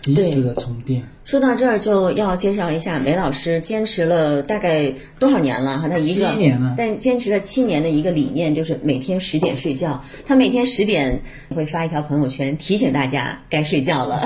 [0.00, 1.02] 及时的充电。
[1.30, 5.88] 说到这儿就要介绍一下梅老师坚持了大概多少年了哈？
[5.88, 10.02] 他一个七年了但坚持了七年的一个理念就是每天十点睡觉。
[10.26, 11.22] 他每天十点
[11.54, 14.20] 会发一条朋友圈提醒大家该睡觉了。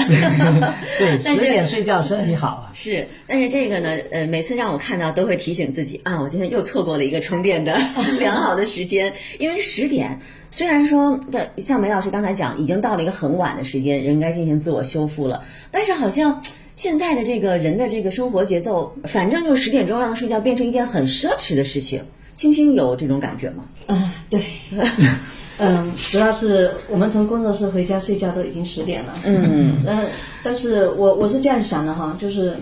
[0.98, 2.70] 对，十点睡觉身体好啊。
[2.72, 7.78] 是，但是这个呢，呃，每次让我看到都会提醒自己啊，我今天又错过了一个充电的
[8.18, 10.20] 良好的时间，因为十点。
[10.50, 16.40] 虽然说的像梅老师刚才讲，已经到了一个很晚的时间，人该进行自我修复了，但是好像
[16.74, 22.02] 现在的这个人的这个生活节奏，反正就十点钟让他睡觉，变成一件很奢侈的事情。
[22.32, 23.64] 青青有这种感觉吗？
[23.86, 24.44] 嗯，对，
[25.58, 30.08] 嗯，主要是我们从工作室回家睡觉都已经十点了，嗯 嗯，
[30.42, 32.56] 但是我我是这样想的哈，就是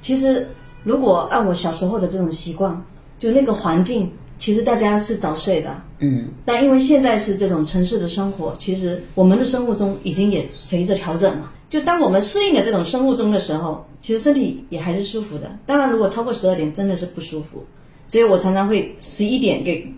[0.00, 0.48] 其实
[0.82, 2.82] 如果按我小时候的这种习惯，
[3.18, 11.52] 就那个环境，其实大家是早睡的，嗯但因为现在是这种城市的生活，其实我们的生物钟已经也随着调整了。
[11.72, 15.50] 就当我们适应了这种生物钟的时候，其实身体也还是舒服的。
[15.64, 17.64] 当然，如果超过十二点，真的是不舒服。
[18.06, 19.90] 所以我常常会十一点给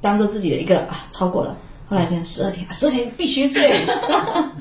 [0.00, 3.70] 当做自己的一个啊超过了，后来就十二点，十二点必须睡。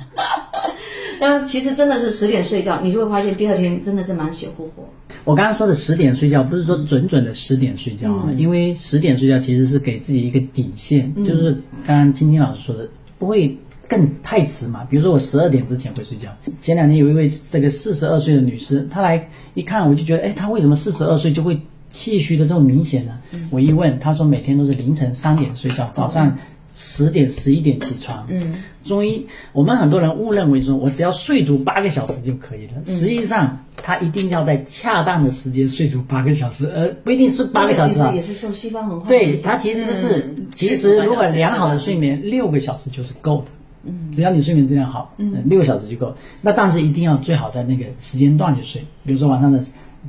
[1.19, 4.87] 但其实真的是十点睡觉，你就会发现第二天真的是满血复活。
[5.23, 11.51] 我刚刚说的十点睡觉，不是说准准的十点睡觉啊，因为十点睡觉其实是给自己一个底线，就是
[11.87, 13.57] 刚刚青青老师说的，不会
[13.89, 14.85] 更太迟嘛。
[14.89, 16.29] 比如说我十二点之前会睡觉。
[16.59, 23.19] 前两天有一位这个四十二岁的女士，她来一看，我就觉得，哎，她为什么四十二岁就会气虚的这么明显呢？
[23.49, 26.37] 我一问，她说每天都是凌晨三点睡觉，早上
[26.75, 28.25] 十点、十一点起床。
[28.29, 38.21] 嗯，中医，我们很多人误认为说我只要睡足八个小时就可以了，实际上他一定要在恰当的时间睡足八个小时，而不一定是八个小时啊其实也。
[38.21, 43.45] 是受西方文化对，影响它其实是，嗯其实如果良好的睡眠，六个小时就是够的。
[43.83, 46.15] 嗯，只要你睡眠质量好，嗯，六个小时就够。
[46.41, 49.63] 那但是一定要最好在那个时间段去睡，比如说晚上的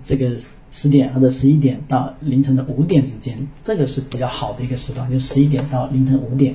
[0.04, 0.33] 这个
[0.72, 6.54] 十点或者十一点到凌晨的五点之间，这个是比较好的一个时段，就十一点到凌晨五点，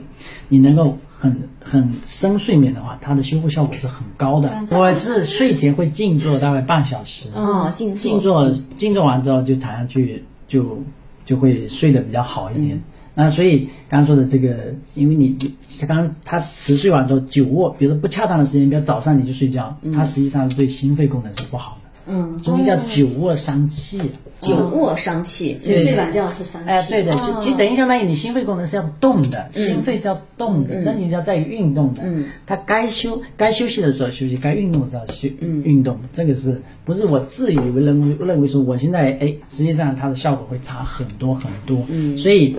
[0.49, 4.49] 你能够很很深睡眠的话，它的修复效果是很高的。
[4.71, 10.81] 我是睡前会静坐大概半小时，哦，静静坐静坐完之后就躺下去，就
[11.25, 12.81] 就会睡得比较好一点。
[13.15, 15.35] 那所以刚刚说的这个，因为你
[15.79, 21.89] 他刚刚他持续完之后久卧，比如说不恰当的时间，比如早上你就睡觉，它实际上是对心肺功能是不好的。
[22.07, 23.99] 嗯，中医叫久卧伤气。
[24.39, 25.57] 久卧伤气。
[25.61, 26.69] 所以睡懒觉是伤气。
[26.69, 32.03] 哎，对的，就其实等于相当于你心肺功能是要动的，嗯心肺是要动的，身体是要在于运动的。
[32.05, 35.97] 嗯，它该休该休息的时候休息，该运动的时候休嗯运动。
[36.13, 41.83] 这个是不是我自以为认为认为说我现在哎，实际上它的效果会差很多很多。
[41.89, 42.55] 嗯所以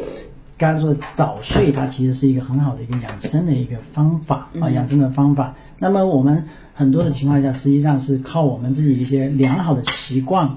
[0.58, 5.54] 刚才说的早睡，它其实是一个很好的一个养生的一个方法嗯啊，养生的方法。
[5.78, 6.42] 那么我们
[6.74, 10.48] 很多的情况下，实际上是靠我们自己一些良好的习惯。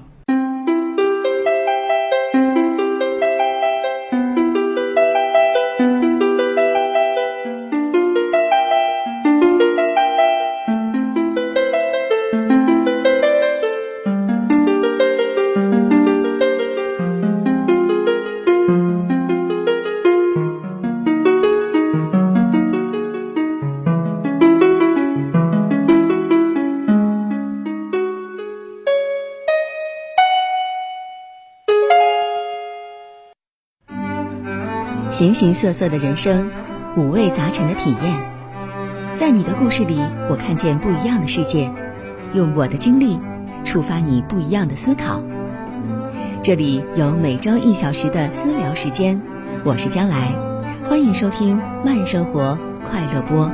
[35.20, 36.50] 形形色色的人生，
[36.96, 38.32] 五味杂陈的体验，
[39.18, 41.70] 在你的故事里，我看见不一样的世界，
[42.32, 43.18] 用我的经历
[43.62, 45.20] 触发你不一样的思考。
[46.42, 49.20] 这里有每周一小时的私聊时间，
[49.62, 50.32] 我是将来，
[50.86, 52.56] 欢迎收听慢生活
[52.88, 53.52] 快乐播。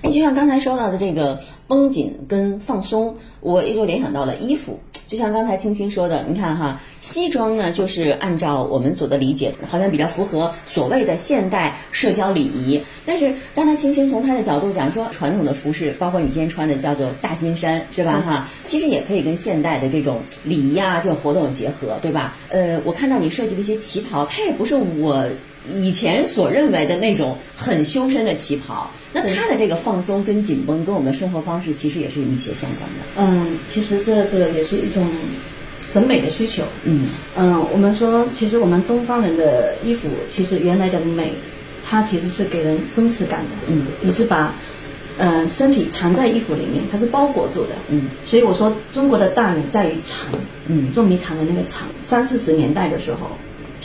[0.00, 4.80] 哎，就像刚才说到的这个绷紧跟放松，我也就联想到了衣服。
[5.06, 12.82] 就像刚才青青说的，你看哈，西装呢，就是按照我们所的理解，好像比较符合所谓的现代社交礼仪。
[13.04, 18.20] 但是刚才青青从她的角度讲说，传统的服饰，包括你今天穿的叫做大金衫，是吧？
[18.26, 22.36] 哈，其实也可以跟现代的这种礼仪啊，这种活动结合，对吧？
[22.48, 25.24] 呃，我看到你设计的一些旗袍，它也不是我。
[25.74, 32.96] 以前所认为的那种很修身的旗袍，那它的这个放松跟紧绷，跟我们的生活方式其实也是有一些相关的。
[33.16, 35.06] 嗯，其实这个也是一种
[35.82, 36.62] 审美的需求。
[36.84, 41.32] 嗯嗯，我们说，其实我们东方人的衣服，其实原来的美，
[41.84, 43.50] 它其实是给人松弛感的。
[43.68, 44.54] 嗯，你是把
[45.18, 47.70] 嗯身体藏在衣服里面，它是包裹住的。
[47.88, 50.28] 嗯，所以我说中国的大美在于藏。
[50.68, 51.88] 嗯，捉迷藏的那个藏。
[51.98, 53.30] 三四十年代的时候。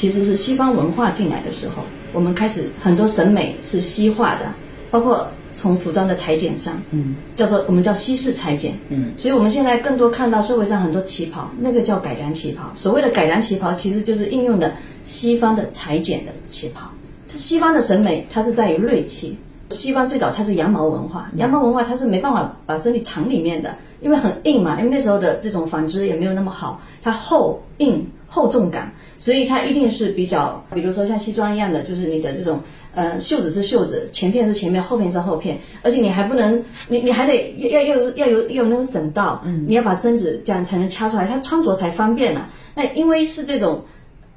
[0.02, 4.52] 其实是西方文化进来的时候，我们开始很多审美是西化的，
[4.90, 12.64] 包括从服装的裁剪上，嗯，叫做我们叫西式裁剪，嗯，所以我们现在更多看到社会上很多旗袍，那个叫改良旗袍。
[12.76, 16.90] 所谓的改良旗袍，其实就是应用的西方的裁剪的旗袍。
[17.32, 19.38] 它西方的审美，它是在于锐气。
[19.70, 28.94] 西方最早它是羊毛文化，羊毛文化它是没办法把身体藏里面的，因为很硬嘛，因为那时候的这种纺织也没有那么好，它厚硬厚重感。
[29.20, 32.60] 所以它一定是比较，比如说像西装一样的，就是你的这种，
[32.96, 42.48] 呃，袖子是袖子，前片是前面，后片是后片，而且你还不能，你你还得要要要要有要有那个省道，嗯，你要把身子这样才能掐出来，它穿着才方便呢。
[42.74, 43.86] 那因为是这种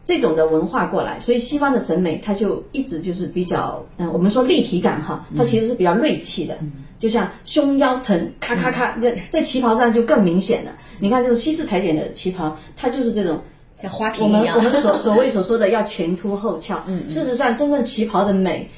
[0.05, 6.59] 这种的文化过来，所以西方的审美它就一直就是比较，嗯，我们说立体感哈，它其实是比较锐气的，
[6.99, 10.73] 就像胸腰臀，咔咔咔，在在旗袍上就更明显了。
[11.01, 13.41] 你看这种西式裁剪的旗袍，它就是这种。
[13.75, 16.83] 像花瓶一样，我们我们所 所谓所说的要前凸后翘。
[16.87, 18.69] 嗯，事实上，真正旗袍的美，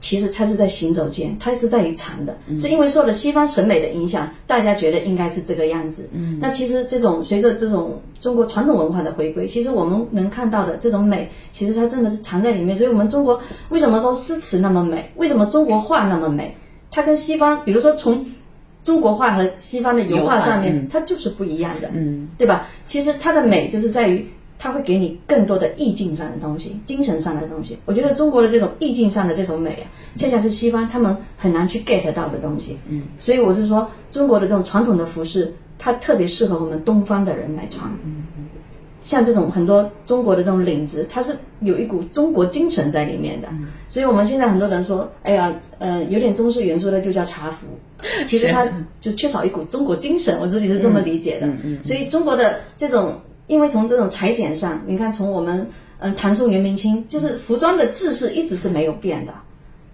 [0.00, 6.08] 其实它是在行走间，它是在于长的，是因为受了西方审美的影响，大家觉得应该是这个样子。
[6.12, 12.76] 嗯，那其实这种随着这种中国传统文化的回归，其实我们能看到的这种美，其实它真的是藏在里面。
[12.76, 15.12] 所以，我们中国为什么说诗词那么美？
[15.16, 16.56] 为什么中国画那么美？
[16.90, 18.26] 它跟西方，比如说从
[18.82, 21.88] 中国画和西方的油画上面，它就是不一样的。
[21.92, 22.66] 嗯，对吧？
[22.84, 24.26] 其实它的美就是在于。
[24.62, 27.78] 它会给你更多的意境上的东西，精神上的东西。
[27.86, 32.78] 我觉得中国的这种意境上的这种美啊，恰恰是西方他们很难去 get 到的东西。
[32.86, 37.90] 嗯，所以我是说，中国的这种传统的服饰，它特别适合我们东方的人来穿。
[38.04, 38.44] 嗯嗯，
[39.02, 43.48] 像这种很多中国的这种领子，它是有一股中国精神在里面的。
[43.88, 47.66] 所以我们现在很多人说，哎呀，呃，有点中式元素的就叫茶服，
[48.28, 48.68] 其实它
[49.00, 50.38] 就缺少一股中国精神。
[50.38, 51.46] 我自己是这么理解的。
[51.46, 53.18] 嗯嗯，所以中国的这种。
[53.50, 55.66] 因为从这种裁剪上，你看，从我们
[55.98, 59.32] 嗯唐宋元明清，就是服装的制式一直是没有变的，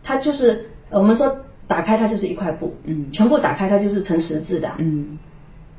[0.03, 1.35] 它就是我们说
[1.67, 5.19] 打开它就是一块布，嗯，全部打开它就是成十字的，嗯，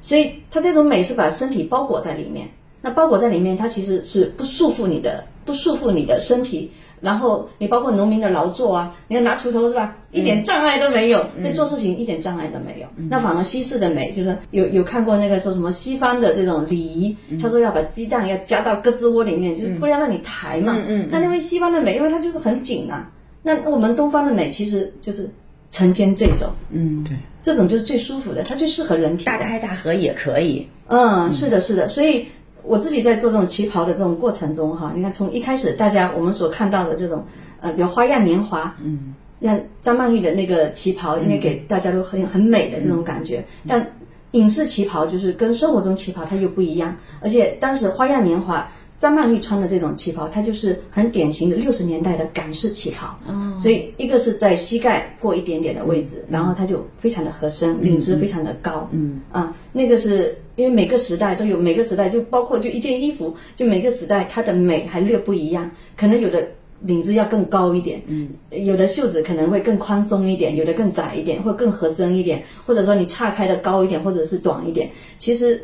[0.02, 2.50] 所以它这种美是把身体包裹在里面，
[2.82, 6.72] 那包裹在里面，它其实是不束缚你的，不束缚你的身体。
[7.00, 9.96] 然后你包括农民的劳作啊，你要拿锄头是吧？
[10.12, 12.88] 一点障碍都没有，那做事情一点障碍都没有。
[13.10, 20.76] 那反而西式的美，就是有有看过那个说什么西方的这种礼仪，他说要把鸡蛋要夹到胳肢窝里面，就是不要让你抬嘛。
[21.12, 23.12] 那因为西方的美，因为它就是很紧啊。
[23.44, 25.30] 那我们东方的美其实就是
[25.70, 29.26] 沉肩坠肘，嗯，对，这种就是最舒服的，它最适合人体。
[29.26, 30.68] 大开大合也可以。
[30.88, 32.28] 嗯，是的，是的，所以。
[32.68, 37.26] 我自己在做这种旗袍的这种过程中，哈，你看从一开始大家我们所看到的这种，
[37.62, 43.44] 呃，比如花样年华，嗯，像张曼玉的那个旗袍，应该给大家都很很美的这种感觉。
[43.68, 43.86] 但
[44.32, 48.70] 影视旗袍就是跟生活中旗袍它又不一样，而且当时花样年华。
[48.98, 53.16] 张曼玉穿的这种旗袍，它就是很典型的六十年代的港式旗袍。
[53.28, 58.90] 哦，所以一个是在膝盖过一点点的位置，然后它就非常的合身，领子非常的高。
[58.92, 66.48] 嗯啊，那个是因为每个时代都有，每个时代就包括就一件衣服，就每个时代它的美还略不一样，可能有的
[66.82, 75.64] 领子要更高一点，嗯，有的袖子可能会更宽松一点，有的更窄一点，或更合身一点，或者说你岔开的高一点，或者是短一点，其实。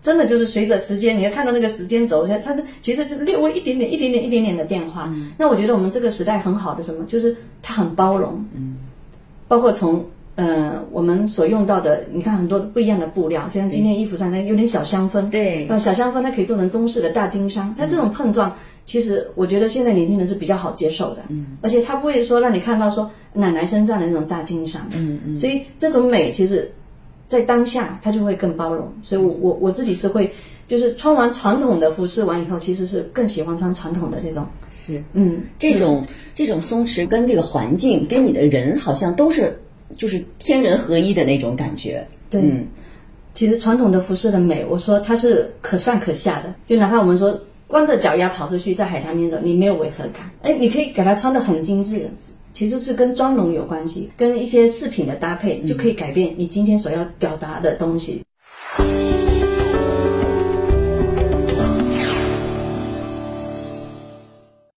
[0.00, 5.12] 真的就是随着时间，你要看到那个时间轴，它它其实就略微一点点、一点点、一点点的变化。
[5.36, 8.44] 那我觉得我们这个时代很好的什么，就是它很包容。
[8.54, 8.76] 嗯，
[9.48, 10.06] 包括从
[10.36, 15.28] 呃我们所用到的，你看很多不一样的布料，像今天衣服上它有点小香氛。
[15.30, 17.74] 对，呃，小香氛它可以做成中式的大金商。
[17.76, 21.22] 它这种碰撞，其实我觉得现在年轻人是比较好接受的。
[21.28, 24.80] 嗯，而且它不会说让你看到说奶奶身上的那种大金商。
[24.94, 26.70] 嗯嗯，所以这种美其实。
[27.28, 30.32] 在当下，他就会更包容，所以，我我我自己是会，
[30.66, 34.46] 就是穿完传统的服饰完以后，其实是更喜欢穿传统的这种。
[34.70, 39.60] 是，嗯，这种这种松弛跟这个环境跟你的人好像都是，
[39.94, 42.08] 就是天人合一的那种感觉。
[42.30, 42.42] 对，
[43.34, 50.30] 其实传统的服饰的美，我说它是可上可下的，就哪怕我们说光着脚丫跑出去在海滩边走，你没有违和感。
[50.40, 52.08] 哎，你可以给它穿的很精致，
[52.58, 58.24] 其实是跟妆容有关系，跟一些饰品的搭配就可以改变你今天所要表达的东西。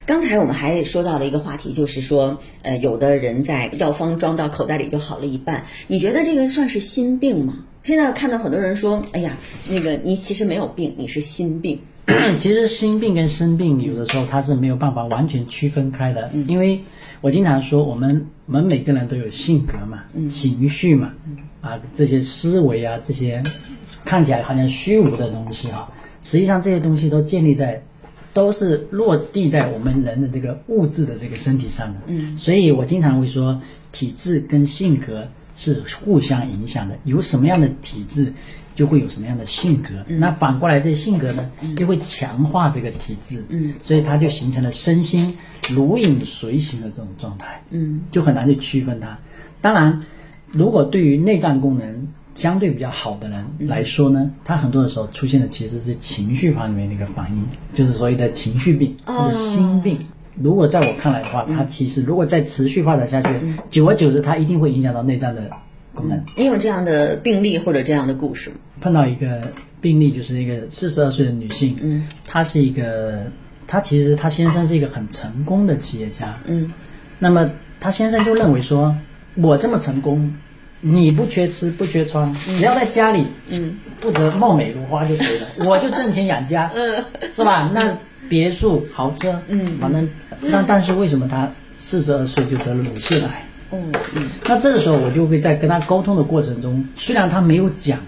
[0.05, 5.65] 刚才我们还说到了一个话题，就是说，呃，有的人在药方装到口袋里就好了一半。
[5.87, 7.65] 你觉得这个算是心病吗？
[7.81, 9.35] 现在看到很多人说，哎呀，
[9.67, 11.79] 那个你其实没有病，你是心病。
[12.39, 16.81] 其实心病跟生病有的时候它是没有办法完全区分开的，因为
[17.21, 21.13] 我经常说，我们我们每个人都有性格嘛，情绪嘛，
[21.61, 23.41] 啊，这些思维啊，这些
[24.03, 25.87] 看起来好像虚无的东西啊，
[26.21, 27.81] 实际上这些东西都建立在。
[28.33, 33.61] 都是落地在我们人的这个物质的这个身体上的，嗯，所以我经常会说，
[33.91, 36.97] 体质跟性格是互相影响的。
[37.03, 38.33] 有什么样的体质，
[38.81, 39.89] 就会有什么样的性格。
[40.07, 45.37] 那反过来，这性格呢，又会强化这个体质，嗯，所以它就形成了身心
[45.69, 49.15] 如影随形的这种状态，嗯，就很难去区分它。
[49.61, 50.01] 当然，
[50.47, 59.99] 如果对于内脏功能，相对比较好的人来说呢，他很多的时候出现的其实是情绪方面的一个反应，就是所谓的情绪病或者心病。
[60.41, 63.29] 如果在我看来的话，它其实如果再持续发展下去，
[63.69, 65.47] 久而久之，它一定会影响到内脏的
[65.93, 66.23] 功能。
[66.37, 68.55] 你有这样的病例或者这样的故事吗？
[68.81, 73.25] 碰到一个病例，就是一个四十二岁的女性，嗯，她是一个，
[73.67, 76.71] 她其实她先生是一个很成功的企业家，嗯，
[77.19, 78.95] 那么她先生就认为说，
[79.35, 80.33] 我这么成功。
[80.83, 85.47] 你不缺吃不缺穿，只要在家里，嗯，不得貌美如花就可以了。
[85.69, 87.69] 我就挣钱养家， 嗯，是吧？
[87.71, 87.95] 那
[88.27, 90.09] 别墅豪车，嗯，反正
[90.41, 93.45] 那但是为什么他四十二岁就得了乳腺癌？
[93.71, 93.91] 嗯。
[94.15, 97.99] 嗯，那这个时候我就会在跟他沟通的过程中，虽然他没有讲，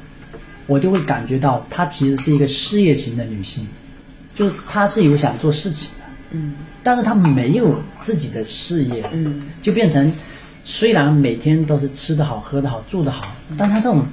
[0.68, 3.68] 我就会感觉到她其实是一个事业型的女性，
[4.36, 6.54] 就是她是有想做事情的，嗯，
[6.84, 10.12] 但是她没有自己的事业，嗯，就变成。
[10.66, 14.06] 虽然每天都是吃得好、喝得好、住得好，但她这种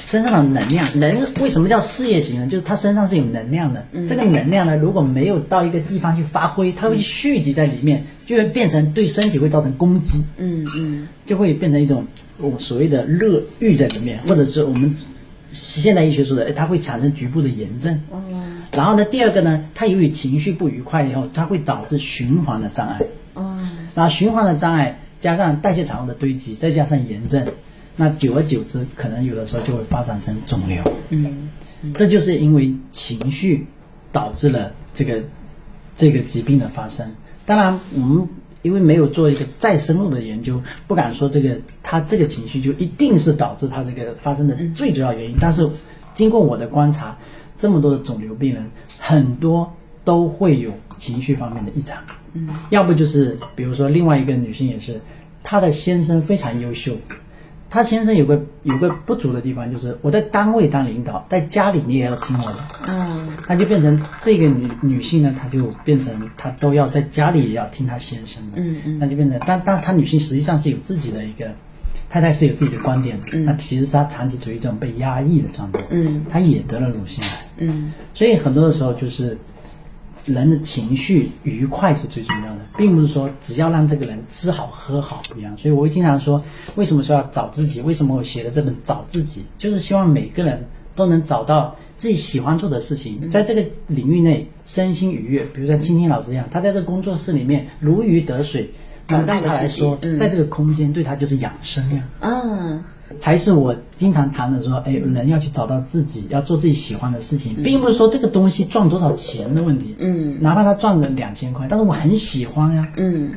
[0.00, 2.46] 身上的能量，人为什么叫事业型呢？
[2.46, 3.84] 就是他身上是有能量的。
[4.08, 10.24] 这个能量呢，如果没有到一个地方去发挥，它会蓄积在里面，就会变成对身体会造成攻击。
[10.36, 12.06] 嗯嗯，就会变成一种
[12.38, 14.96] 我所谓的热郁在里面，或者是我们
[15.50, 18.00] 现代医学说的，它会产生局部的炎症。
[18.10, 18.22] 哦。
[18.72, 23.00] 然后呢，第二个呢，它由于情绪不愉快以后，它会导致循环的障碍。
[23.34, 23.58] 哦。
[23.94, 25.00] 然后循环的障碍。
[25.20, 27.44] 加上代谢产物的堆积，再加上炎症，
[28.00, 30.80] 那久而久之，可能有的时候就会发展成肿瘤。
[31.10, 31.50] 嗯，
[31.94, 33.66] 这就是因为情绪
[34.12, 35.20] 导致了这个
[35.94, 37.04] 这个疾病的发生。
[37.44, 38.28] 当然，我们
[38.62, 45.36] 因为没有做一个再深入的研究，不敢说这个他这个情绪就一定是导致他这个发生的最主要原因。
[45.40, 45.68] 但是，
[46.14, 47.18] 经过我的观察，
[47.56, 48.70] 这么多的肿瘤病人，
[49.00, 49.72] 很多
[50.04, 52.00] 都会有情绪方面的异常。
[52.34, 55.00] 嗯，要不就是，比如说另外一个女性也是，
[55.42, 56.94] 她的先生非常优秀，
[57.70, 62.58] 她先生有个有个不足的地方，就是我在单位当领导，在家里你也要听我的，
[62.88, 71.46] 嗯，那就变成这个女女性呢，她就变成她都要在家里也要听她先生的，嗯嗯，那就变成，但但她女性实际上是有自己的一个
[72.08, 79.36] 太太是有自己的观点的，那其实她长期处于这种被压抑的状态，嗯，她也得了乳腺癌，嗯，所以很多的时候就是。
[80.32, 85.56] 人的情绪愉快是最重要的，并不是说只要让这个人吃好喝好不一样。
[85.58, 86.42] 所以我会经常说，
[86.76, 87.80] 为什么说要找自己？
[87.80, 90.64] 为什么我写的这本《找自己》，就是希望每个人
[90.94, 95.44] 都能找到自己喜欢做的事情，在这个领域内身心愉悦。
[95.54, 98.70] 比如像青青老师一样，他在这个工作室里面如鱼得水，
[99.08, 102.08] 那对他来说，在这个空间对他就是养生呀。
[102.20, 102.84] 嗯。
[103.18, 109.94] 才是我经常谈的说，哎，人要去找到自己，要做自己喜欢的事情，并不是说这个东西赚多少钱的问题。
[109.98, 112.88] 嗯，哪怕他赚了两千块，但是我很喜欢呀。
[112.96, 113.32] 嗯，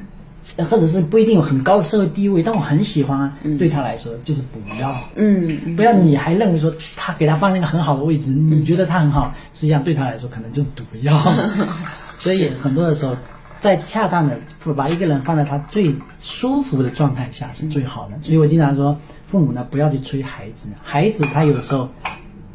[0.70, 3.38] 或者是不一定有很高的社会地位，但我很喜欢啊。
[3.58, 4.96] 对他来说就是不要。
[5.16, 11.22] 嗯，不要你还认为说他给他放在一个很好的位置，你觉得他很好，实际上对他来说可能就是毒药。
[12.20, 13.16] 所以很多的时候。
[13.62, 14.36] 在恰当的
[14.76, 18.98] 把一个人放在他最舒服的状态下是最好的，所以我经常说，
[19.32, 21.90] 父母呢不要去催孩子，孩子他有时候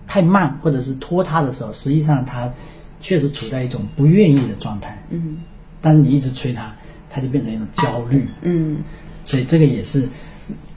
[0.06, 2.52] 太慢或者是拖沓的时候，实际上他
[3.00, 5.38] 确实处在一种不愿意的状态，嗯，
[5.80, 6.76] 但是你一直催他，
[7.08, 8.76] 他就变成一种焦虑，嗯，
[9.24, 10.06] 所以这个也是。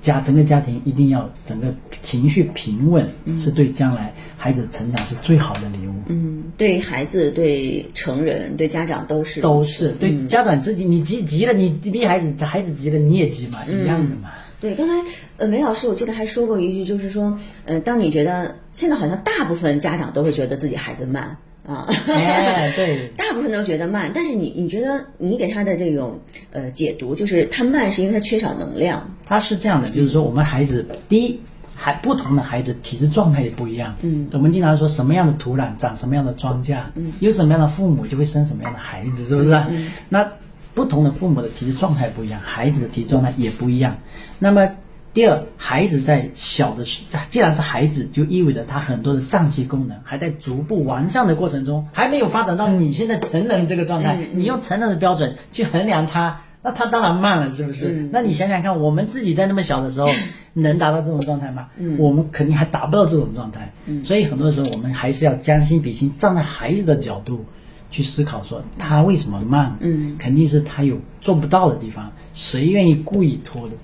[0.01, 5.93] 家整个家庭一定要整个情绪平稳，是对将来孩子成长是最好的礼物。
[6.07, 14.29] 嗯，对孩子、对成人、对家长都是都是对家长自己，你急急了，你逼孩子，孩子急了，你也急嘛，一样的嘛。
[14.61, 14.93] 对，刚才
[15.37, 26.19] 呃梅老师我记得还说过一句，就是说，呃，当你觉得现在好像大部分家长都会觉得自己孩子慢啊，哎，对， 大部分都觉得慢，但是你你觉得你给他的这种
[26.51, 31.39] 呃解读，就是他慢是因为他缺少能量，他是这样的，就是说我们孩子第一。
[31.81, 39.53] 还不同的孩子体质状态也不一样，嗯，我们经常说什么样的土壤长什么样的庄稼，嗯，有什么样的父母就会生什么样的孩子，是不是？
[39.69, 40.29] 嗯，那
[40.73, 43.97] 不同的父母的体质状态不一样，孩子的体质状态也不一样。
[44.37, 44.69] 那么
[45.13, 54.17] 第二，孩子在小的时，既然是孩子，就意味着他很多的脏器功能还在逐步完善的过程中，还没有发展到你现在成人这个状态。
[54.33, 58.09] 你用成人的标准去衡量他，那他当然慢了，是不是？
[58.11, 60.07] 那你想想看，我们自己在那么小的时候。
[60.51, 61.67] 能达到这种状态吗？
[61.77, 63.71] 嗯，我们肯定还达不到这种状态。
[63.85, 67.45] 嗯，所以很多时候我们还是要将心比心，站在孩子的角度
[67.89, 69.75] 去思考，说他为什么慢？
[69.79, 72.11] 嗯，肯定是他有做不到的地方。
[72.33, 73.75] 谁愿意故意拖的？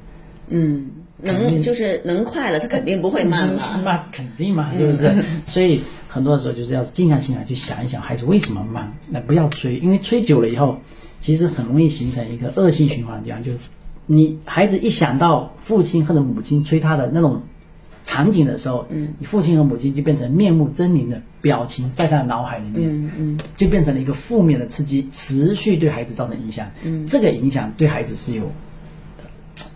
[0.49, 0.89] 嗯，
[1.21, 3.81] 能就是能快了，他肯定不会慢了。
[3.83, 5.11] 那肯定嘛，是不是？
[5.45, 8.93] 所以很多时候就是要静下心来去想一想，孩子为什么慢？
[9.09, 10.77] 那不要催，因为催久了以后，
[11.19, 13.51] 其实很容易形成一个恶性循环，这样就。
[14.07, 17.41] 你孩子一想到父亲或者母亲催他的那种
[18.05, 26.67] 场景的时候，嗯，你父亲和母亲就变成面目狰狞的表情在他的脑海里面，嗯嗯，就变成了一个负面的刺激，持续对孩子造成影响。
[26.83, 28.51] 嗯，这个影响对孩子是有，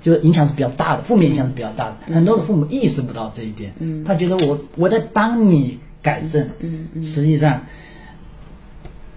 [0.03, 2.13] 就是影响是比较大的，负面影响是比较大的。
[2.13, 7.65] 很多的父母意识不到这一点，嗯，他觉得我我在帮你改正，嗯嗯，实际上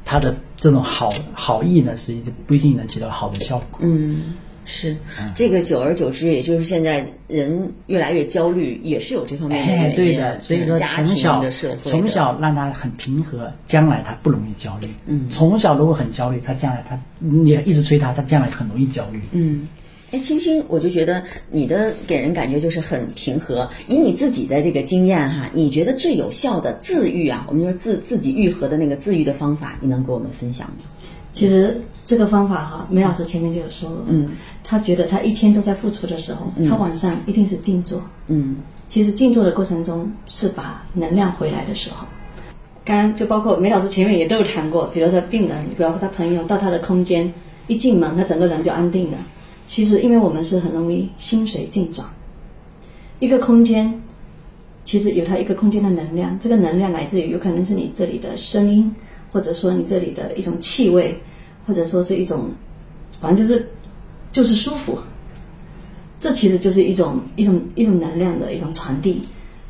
[0.06, 3.80] 他的这种好好意呢，实际不一定能起到好的效果。
[3.82, 4.34] 嗯。
[4.64, 4.96] 是，
[5.34, 9.96] 这个久而久之，也就是现在人越来越焦虑，也是有这方面的原因。
[9.96, 11.42] 对的，所以说从小
[11.84, 14.88] 从小让他很平和，将来他不容易焦虑。
[15.06, 19.20] 嗯，从小如果很焦虑，他将来他你一直催他，他将来很容易焦虑。
[19.32, 19.66] 嗯，
[20.12, 23.68] 哎，青青，我就觉得你的给人感觉就是很平和。
[23.88, 30.84] 以你自己的这个经验哈，你觉得最有效的自愈啊，我们就是自自己愈合的那个自愈的方法，你能给我们分享吗？
[31.32, 34.28] 其实这个方法哈，梅老师前面就有说过，嗯，
[34.62, 38.56] 他觉得他一天都在付出的时候，他晚上一定是静坐，嗯，
[38.88, 42.06] 其实静坐的过程中是把能量回来的时候。
[42.84, 47.32] 刚刚就包括梅老师前面也都有谈过，比如说病人，比如说他朋友到他的空间
[47.66, 49.18] 一进门，他整个人就安定了。
[49.66, 52.06] 其实因为我们是很容易心随境转，
[53.20, 54.02] 一个空间
[54.84, 58.94] 其实有它一个空间的能量，这个能量来自于有可能是你这里的声音。
[59.32, 61.18] 或者说你这里的一种气味，
[61.66, 62.50] 或者说是一种，
[63.20, 63.66] 反正就是
[64.30, 64.98] 就是舒服，
[66.20, 69.22] 这其实就是一种一种一种能量的一种传递，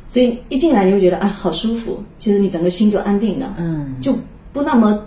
[0.07, 4.13] 所以一进来你会觉得啊好舒服，其实你整个心就安定了，嗯，就
[4.51, 5.05] 不那么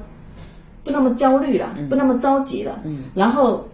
[0.82, 3.68] 不那么焦虑了，不那么着急了，嗯，然后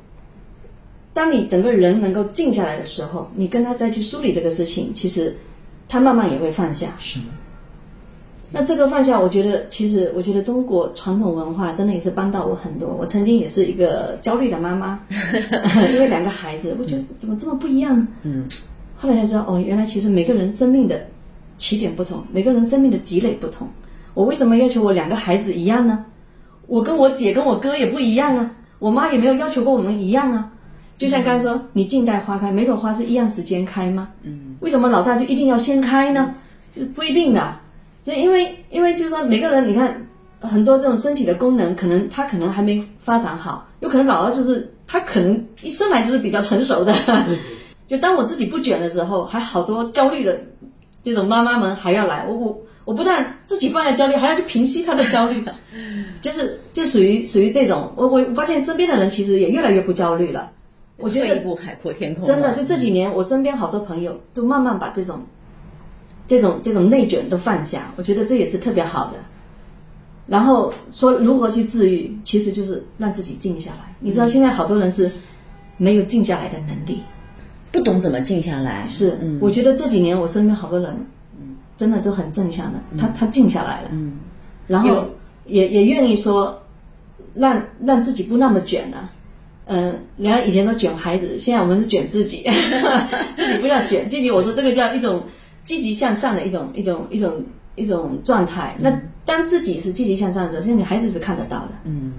[1.15, 5.37] 当你整个人能够静下来的时候，你跟他再去梳理这个事情，其实
[5.89, 7.27] 他慢慢也会放下，是的。
[8.53, 12.95] 那这个放下，我觉得其实，我觉得中国传统文化真的也是帮到我很多。
[13.01, 15.01] 我曾经也是一个焦虑的妈妈，
[15.93, 18.07] 因为两个孩子，我觉得怎么这么不一样呢？
[18.25, 18.47] 嗯，
[18.95, 21.01] 后来才知道，哦，原来其实每个人生命的
[21.57, 23.67] 起点不同，每个人生命的积累不同。
[24.13, 26.05] 我为什么要求我两个孩子一样呢？
[26.67, 30.53] 我跟我姐跟我哥也不一样啊，我妈也没有要求过我们一样啊。
[30.99, 34.11] 就像刚才说，你静待花开，每朵花是一样时间开吗？
[34.23, 36.35] 嗯，为什么老大就一定要先开呢？
[36.95, 37.62] 不一定的。
[38.05, 40.07] 就因为因为就是说每个人你看
[40.41, 46.95] 很多这种身体的功能，可能他可能还没发展好，有可能老二就是他可能一生来就是比较成熟的。
[47.87, 50.41] 就当我自己不卷的时候，还好多焦虑的
[51.05, 55.45] 这种妈妈们还要来，我我我不但自己放下焦虑，还要去平息他的焦虑，
[56.21, 57.93] 就是就属于属于这种。
[57.95, 60.51] 我我发现身边的人其实也越来越不焦虑了。
[60.97, 62.25] 我觉得一步海阔天空。
[62.25, 65.21] 真的，就这几年，我身边好多朋友都慢慢把这种。
[66.27, 69.15] 这种这种内卷都放下，我觉得这也是特别好的。
[70.27, 73.95] 然后说如何去治愈，其实就是让自己静下来。
[73.99, 75.11] 你知道现在好多人是
[75.77, 77.03] 没有静下来的能力，
[77.73, 78.87] 不懂怎么静下来。
[78.87, 80.97] 是，我觉得这几年我身边好多人，
[81.77, 84.13] 真的都很正向的，他他静下来了，嗯，
[84.69, 85.05] 然后
[85.45, 86.63] 也也愿意说
[87.35, 89.11] 让让自己不那么卷了。
[89.67, 92.49] 嗯，人家以前都卷孩子，现在我们是卷自己，
[93.35, 94.31] 自己不要卷自己。
[94.31, 95.21] 我说这个叫一种。
[95.65, 97.45] 积极向上的一种一种一种
[97.75, 98.77] 一种状态。
[98.81, 98.93] 那
[99.25, 101.71] 当自己是积极向上的时候，其实你孩子是看得到的。
[101.85, 102.13] 嗯。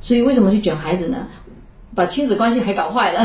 [0.00, 1.26] 所以为什么去卷孩子呢？
[1.94, 3.24] 把亲子关系还搞坏了。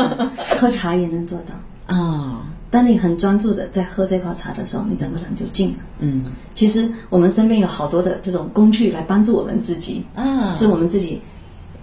[0.56, 2.46] 喝茶也能做到啊！
[2.70, 5.76] 当你很专注的在喝这泡茶的时候，你整个人就静了。
[5.98, 6.24] 嗯。
[6.52, 11.20] 其实我们身边有好多的这种工具来帮助我们自己啊，是我们自己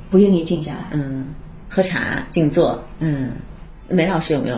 [0.10, 0.88] 不愿意静下来。
[0.92, 1.28] 嗯。
[1.70, 2.82] 喝茶静坐。
[3.00, 3.32] 嗯。
[3.90, 4.58] 梅老师有没有？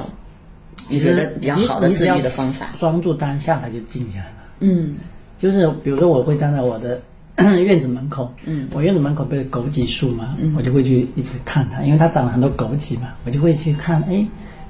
[0.90, 4.36] 你觉得比较好的自你你只要律的方法专注当下，它就静下来了。
[4.60, 4.96] 嗯
[5.40, 7.02] 就是比如说，我会站在我的
[7.38, 14.26] 院子门口，嗯，我院子门口不是枸杞树嘛，我就会去一直看它，因为它长了很多枸杞嘛，我就会去看，哎，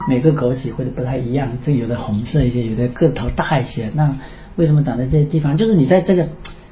[0.08, 4.12] 每个枸杞会不太一样，这有的红色一些，有的个头大一些，那
[4.56, 5.56] 为什么长在这些地方？
[5.56, 6.28] 就是你在这个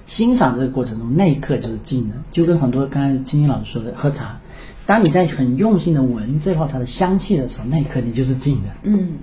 [0.08, 4.40] 欣赏这个过程中，那一刻就是静的，就跟很多刚才金英老师说的喝茶，
[4.92, 9.14] 当你在很用心的闻这泡茶的香气的时候，那一刻你就是静的，嗯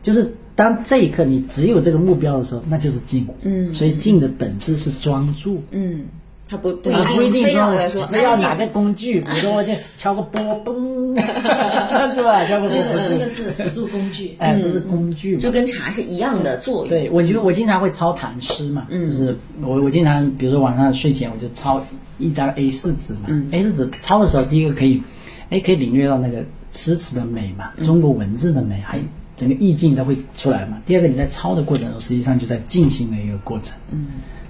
[0.00, 3.26] 就是当这一刻你只有这个目标的时候，那就是静。
[3.42, 5.60] 嗯所以静的本质是专注。
[5.72, 6.04] 嗯，
[6.48, 6.92] 它不不一
[7.32, 11.18] 定非说要来说非要哪个工具， 比如说我就敲个波，嘣，
[12.14, 12.44] 是吧？
[12.46, 14.36] 敲个波，那个那个不是辅助工具。
[14.38, 15.50] 哎，不是工具嘛就。
[15.50, 16.88] 跟茶是一样的作用。
[16.88, 21.84] 对，我觉得我经常会抄唐诗嘛，嗯就是我我经常比如说晚上睡前我就抄
[22.18, 25.02] 一张 A 四纸嘛、嗯 a 四纸抄的时候，第一个可以，
[25.50, 29.02] 哎，可以领略到那个诗词的美嘛，嗯中国文字的美，还有
[29.36, 30.78] 整个意境都会出来嘛。
[30.86, 34.06] 第二个，你在抄的过程中，实际上就在进行的一个过程，嗯，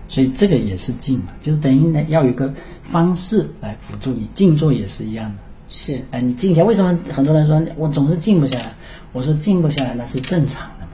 [0.09, 2.53] 所以这个也是静嘛，就是等于呢要有一个
[2.85, 5.37] 方式来辅助你，静坐也是一样的。
[5.71, 8.73] 是哎，你静下，为什么很多人说我总是静不下来？
[9.13, 10.93] 我说静不下来那是正常的嘛，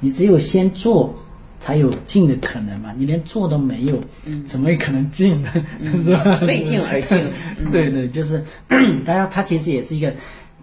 [0.00, 1.14] 你只有先做，
[1.66, 2.94] 才有进的可能嘛。
[2.96, 4.00] 你连做都没有，
[4.46, 5.50] 怎么可能进呢？
[5.82, 6.38] 是吧？
[6.46, 7.18] 为静而静。
[7.72, 8.40] 对对，就是
[9.04, 10.14] 大家，它其实也是一个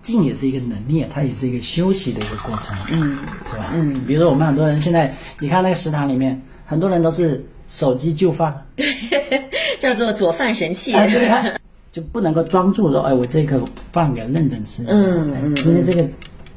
[0.01, 3.71] 静，也是一个能力，它也是一个休息的一个过程，嗯，是吧？
[3.73, 8.85] 嗯，比如说我们很多人现在，你看那个食堂里面，很多人都是手机就饭，对
[9.79, 10.93] 叫做左饭神器。
[10.93, 11.53] 哎，对他
[11.91, 14.83] 就不能够专注说，哎，我这个饭给它认真吃。
[14.87, 16.07] 嗯嗯哎今天这个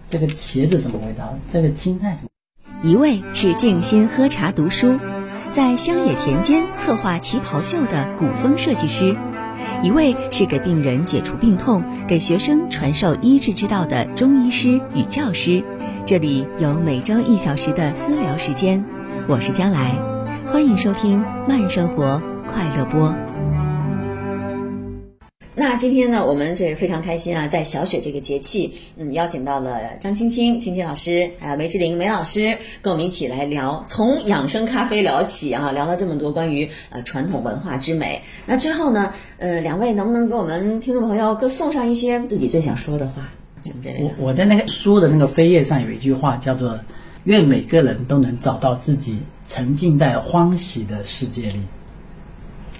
[0.08, 1.36] 这个茄子什么味道？
[1.50, 2.28] 这个青菜什么？
[2.82, 4.98] 一位是静心喝茶读书，
[5.50, 9.16] 在乡野田间策划旗袍秀的古风设计师；
[9.82, 15.64] 一位是给病人解除病痛、给学生传授医治之道的中医师与教师。
[16.04, 18.84] 这里有每周一小时的私聊时间，
[19.26, 19.92] 我是将来，
[20.46, 23.14] 欢迎收听慢生活快乐播。
[25.58, 38.20] 那今天呢，我们是非常开心啊，在小雪这个节气，嗯，邀请到了张青青青青老师，还有梅志玲梅老师，跟我们一起来聊，从养生咖啡聊起啊，聊了这么多关于呃传统文化之美。
[38.44, 43.26] 那最后呢，呃，两位能不能给我们听众朋友各送上一些自己最想说的话，
[43.64, 46.78] 我我在那个书的那个扉页上有一句话叫做
[47.24, 51.62] “愿每个人都能找到自己沉浸在欢喜的世界里”，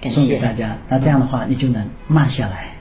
[0.03, 0.77] 送给，大家。
[0.87, 2.73] 那这样的话，你就能慢下来。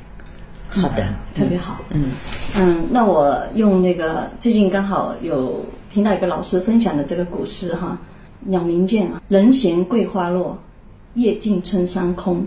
[0.69, 1.81] 好的，特别好。
[1.91, 2.11] 嗯
[2.57, 7.97] 嗯，那我用那个最近刚好有听到一个老师分享的这个古诗哈，
[8.41, 10.59] 鸟鸣涧啊，人闲桂花落，
[11.15, 12.47] 夜静春山空。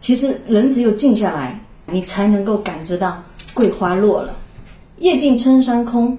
[0.00, 3.22] 其实人只有静下来，你才能够感知到
[3.52, 4.34] 桂花落了。
[4.98, 6.16] 夜静春山空，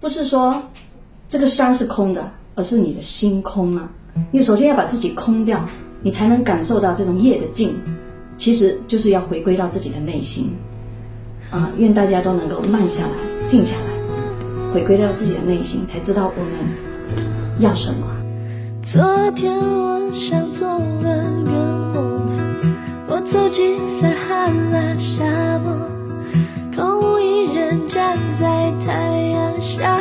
[0.00, 0.62] 不是说
[1.28, 3.88] 这个山是空的，而是你的心空了。
[4.30, 5.64] 你首先要把自己空掉，
[6.04, 7.74] 你才能感受到这种夜的静。
[8.36, 10.52] 其实就是要回归到自己的内心。
[11.50, 13.12] 啊，愿大家都能够慢下来、
[13.46, 16.52] 静下来，回归到自己的内心，才知道我们
[17.60, 18.08] 要什么。
[18.82, 20.82] 昨天晚上做了
[21.44, 21.50] 个
[21.94, 22.28] 梦，
[23.06, 25.88] 我走进撒哈拉沙漠，
[26.74, 28.92] 空无一人站在太
[29.28, 30.00] 阳下，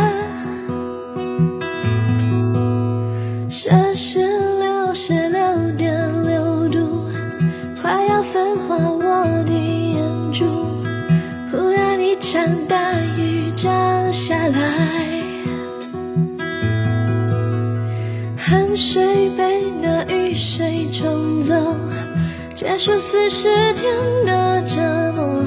[22.64, 23.94] 结束四十天
[24.26, 24.80] 的折
[25.12, 25.44] 磨，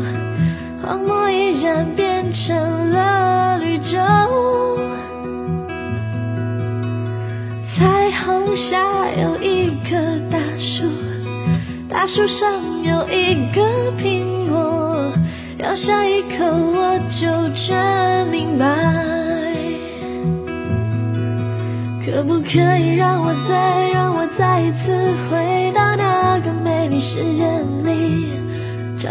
[0.83, 2.55] 荒漠依然变成
[2.91, 3.99] 了绿洲。
[7.65, 8.77] 彩虹下
[9.19, 9.97] 有一棵
[10.31, 10.85] 大树，
[11.89, 12.53] 大树上
[12.85, 13.63] 有一个
[13.93, 15.11] 苹果，
[15.61, 18.67] 咬下一口我就全明白。
[22.05, 24.93] 可不可以让我再让我再一次
[25.29, 26.53] 回到那个
[26.87, 27.45] 在你世界
[27.83, 28.41] 里
[28.97, 29.11] 找